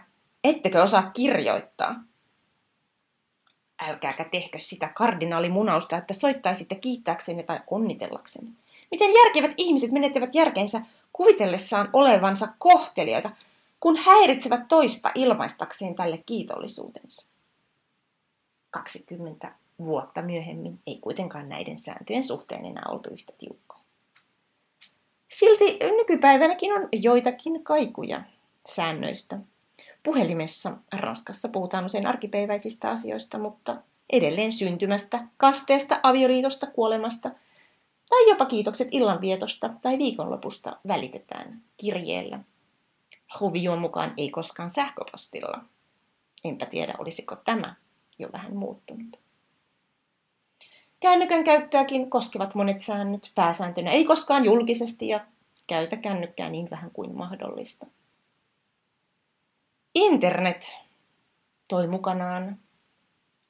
Ettekö 0.44 0.82
osaa 0.82 1.10
kirjoittaa? 1.10 1.94
Älkääkä 3.78 4.24
tehkö 4.24 4.58
sitä 4.58 4.88
kardinaalimunausta, 4.88 5.96
että 5.96 6.14
soittaisitte 6.14 6.74
kiittääksenne 6.74 7.42
tai 7.42 7.60
onnitellaksenne. 7.70 8.50
Miten 8.90 9.10
järkevät 9.14 9.54
ihmiset 9.56 9.90
menettävät 9.90 10.34
järkensä 10.34 10.80
kuvitellessaan 11.12 11.90
olevansa 11.92 12.48
kohtelijoita, 12.58 13.30
kun 13.80 13.96
häiritsevät 13.96 14.68
toista 14.68 15.10
ilmaistakseen 15.14 15.94
tälle 15.94 16.22
kiitollisuutensa. 16.26 17.26
20 18.70 19.52
vuotta 19.78 20.22
myöhemmin 20.22 20.80
ei 20.86 20.98
kuitenkaan 21.00 21.48
näiden 21.48 21.78
sääntöjen 21.78 22.24
suhteen 22.24 22.64
enää 22.64 22.84
oltu 22.88 23.10
yhtä 23.10 23.32
tiukkoja. 23.38 23.80
Silti 25.28 25.78
nykypäivänäkin 25.96 26.72
on 26.72 26.88
joitakin 26.92 27.64
kaikuja 27.64 28.22
säännöistä. 28.74 29.38
Puhelimessa 30.06 30.72
Ranskassa 30.92 31.48
puhutaan 31.48 31.84
usein 31.84 32.06
arkipäiväisistä 32.06 32.90
asioista, 32.90 33.38
mutta 33.38 33.76
edelleen 34.10 34.52
syntymästä, 34.52 35.26
kasteesta, 35.36 36.00
avioliitosta, 36.02 36.66
kuolemasta 36.66 37.30
Tai 38.08 38.28
jopa 38.28 38.46
kiitokset 38.46 38.88
illanvietosta 38.90 39.70
tai 39.82 39.98
viikonlopusta 39.98 40.76
välitetään 40.88 41.62
kirjeellä. 41.76 42.40
Huvion 43.40 43.78
mukaan 43.78 44.14
ei 44.16 44.30
koskaan 44.30 44.70
sähköpostilla. 44.70 45.64
Enpä 46.44 46.66
tiedä, 46.66 46.94
olisiko 46.98 47.36
tämä 47.36 47.74
jo 48.18 48.28
vähän 48.32 48.56
muuttunut. 48.56 49.16
Kännykän 51.00 51.44
käyttöäkin 51.44 52.10
koskevat 52.10 52.54
monet 52.54 52.80
säännöt. 52.80 53.32
Pääsääntönä 53.34 53.90
ei 53.90 54.04
koskaan 54.04 54.44
julkisesti 54.44 55.08
ja 55.08 55.26
käytä 55.66 55.96
kännykkää 55.96 56.50
niin 56.50 56.70
vähän 56.70 56.90
kuin 56.90 57.16
mahdollista. 57.16 57.86
Internet 59.96 60.76
toi 61.68 61.86
mukanaan 61.86 62.58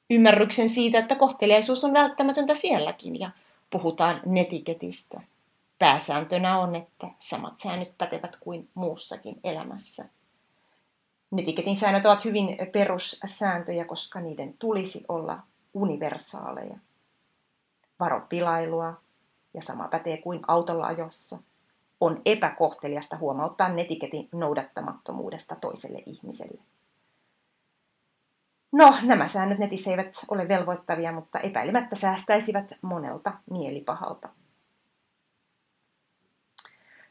ymmärryksen 0.09 0.69
siitä, 0.69 0.99
että 0.99 1.15
kohteliaisuus 1.15 1.83
on 1.83 1.93
välttämätöntä 1.93 2.55
sielläkin 2.55 3.19
ja 3.19 3.29
puhutaan 3.69 4.21
netiketistä. 4.25 5.21
Pääsääntönä 5.79 6.59
on, 6.59 6.75
että 6.75 7.07
samat 7.17 7.57
säännöt 7.57 7.97
pätevät 7.97 8.35
kuin 8.39 8.69
muussakin 8.73 9.39
elämässä. 9.43 10.05
Netiketin 11.31 11.75
säännöt 11.75 12.05
ovat 12.05 12.25
hyvin 12.25 12.57
perussääntöjä, 12.71 13.85
koska 13.85 14.19
niiden 14.19 14.53
tulisi 14.59 15.05
olla 15.07 15.39
universaaleja. 15.73 16.77
Varo 17.99 18.21
pilailua, 18.29 18.93
ja 19.53 19.61
sama 19.61 19.87
pätee 19.87 20.17
kuin 20.17 20.39
autolla 20.47 20.87
ajossa. 20.87 21.37
On 22.01 22.21
epäkohteliasta 22.25 23.17
huomauttaa 23.17 23.69
netiketin 23.69 24.29
noudattamattomuudesta 24.31 25.55
toiselle 25.55 26.03
ihmiselle. 26.05 26.61
No, 28.71 28.95
nämä 29.01 29.27
säännöt 29.27 29.59
netissä 29.59 29.91
eivät 29.91 30.13
ole 30.29 30.47
velvoittavia, 30.47 31.11
mutta 31.11 31.39
epäilemättä 31.39 31.95
säästäisivät 31.95 32.73
monelta 32.81 33.33
mielipahalta. 33.51 34.29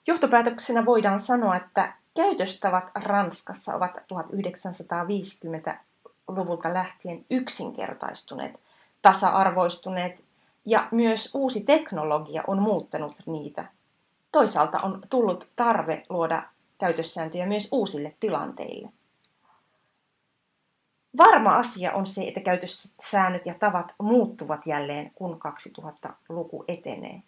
Johtopäätöksenä 0.06 0.86
voidaan 0.86 1.20
sanoa, 1.20 1.56
että 1.56 1.92
käytöstavat 2.16 2.84
Ranskassa 2.94 3.74
ovat 3.74 3.96
1950-luvulta 3.96 6.74
lähtien 6.74 7.24
yksinkertaistuneet, 7.30 8.60
tasa-arvoistuneet 9.02 10.24
ja 10.64 10.88
myös 10.90 11.30
uusi 11.34 11.64
teknologia 11.64 12.42
on 12.46 12.62
muuttanut 12.62 13.16
niitä. 13.26 13.64
Toisaalta 14.36 14.80
on 14.80 15.02
tullut 15.10 15.48
tarve 15.56 16.02
luoda 16.08 16.42
käytössääntöjä 16.78 17.46
myös 17.46 17.68
uusille 17.72 18.16
tilanteille. 18.20 18.88
Varma 21.16 21.56
asia 21.56 21.92
on 21.92 22.06
se, 22.06 22.28
että 22.28 22.40
käytössäännöt 22.40 23.46
ja 23.46 23.54
tavat 23.54 23.94
muuttuvat 24.02 24.66
jälleen, 24.66 25.10
kun 25.14 25.40
2000-luku 25.78 26.64
etenee. 26.68 27.22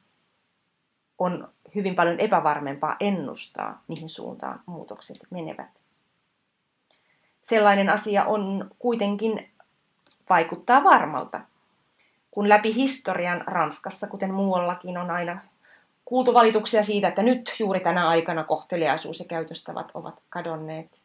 On 1.18 1.48
hyvin 1.74 1.94
paljon 1.94 2.20
epävarmempaa 2.20 2.96
ennustaa, 3.00 3.82
mihin 3.88 4.08
suuntaan 4.08 4.60
muutokset 4.66 5.18
menevät. 5.30 5.80
Sellainen 7.40 7.90
asia 7.90 8.24
on 8.24 8.70
kuitenkin 8.78 9.50
vaikuttaa 10.30 10.84
varmalta, 10.84 11.40
kun 12.30 12.48
läpi 12.48 12.74
historian 12.74 13.44
Ranskassa, 13.46 14.06
kuten 14.06 14.34
muuallakin, 14.34 14.98
on 14.98 15.10
aina 15.10 15.40
kuultu 16.08 16.34
valituksia 16.34 16.82
siitä, 16.82 17.08
että 17.08 17.22
nyt 17.22 17.54
juuri 17.58 17.80
tänä 17.80 18.08
aikana 18.08 18.44
kohteliaisuus 18.44 19.18
ja 19.18 19.24
käytöstavat 19.24 19.90
ovat 19.94 20.22
kadonneet, 20.28 21.02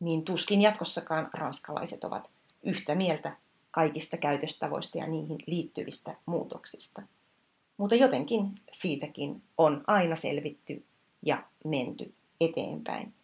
niin 0.00 0.24
tuskin 0.24 0.62
jatkossakaan 0.62 1.30
ranskalaiset 1.32 2.04
ovat 2.04 2.30
yhtä 2.62 2.94
mieltä 2.94 3.36
kaikista 3.70 4.16
käytöstavoista 4.16 4.98
ja 4.98 5.06
niihin 5.06 5.38
liittyvistä 5.46 6.14
muutoksista. 6.26 7.02
Mutta 7.76 7.94
jotenkin 7.94 8.60
siitäkin 8.72 9.42
on 9.58 9.84
aina 9.86 10.16
selvitty 10.16 10.84
ja 11.22 11.42
menty 11.64 12.14
eteenpäin. 12.40 13.14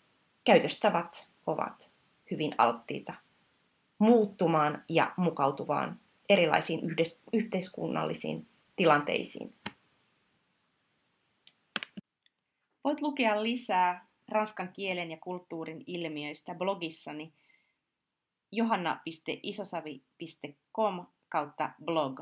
Käytöstavat 0.44 1.28
ovat 1.46 1.90
hyvin 2.30 2.54
alttiita 2.58 3.14
muuttumaan 3.98 4.84
ja 4.88 5.12
mukautuvaan 5.16 6.00
erilaisiin 6.28 6.80
yhteiskunnallisiin 7.32 8.46
tilanteisiin. 8.76 9.54
Voit 12.84 13.00
lukea 13.00 13.42
lisää 13.42 14.06
ranskan 14.28 14.72
kielen 14.72 15.10
ja 15.10 15.16
kulttuurin 15.16 15.84
ilmiöistä 15.86 16.54
blogissani 16.54 17.32
johanna.isosavi.com 18.52 21.06
kautta 21.28 21.70
blog. 21.84 22.20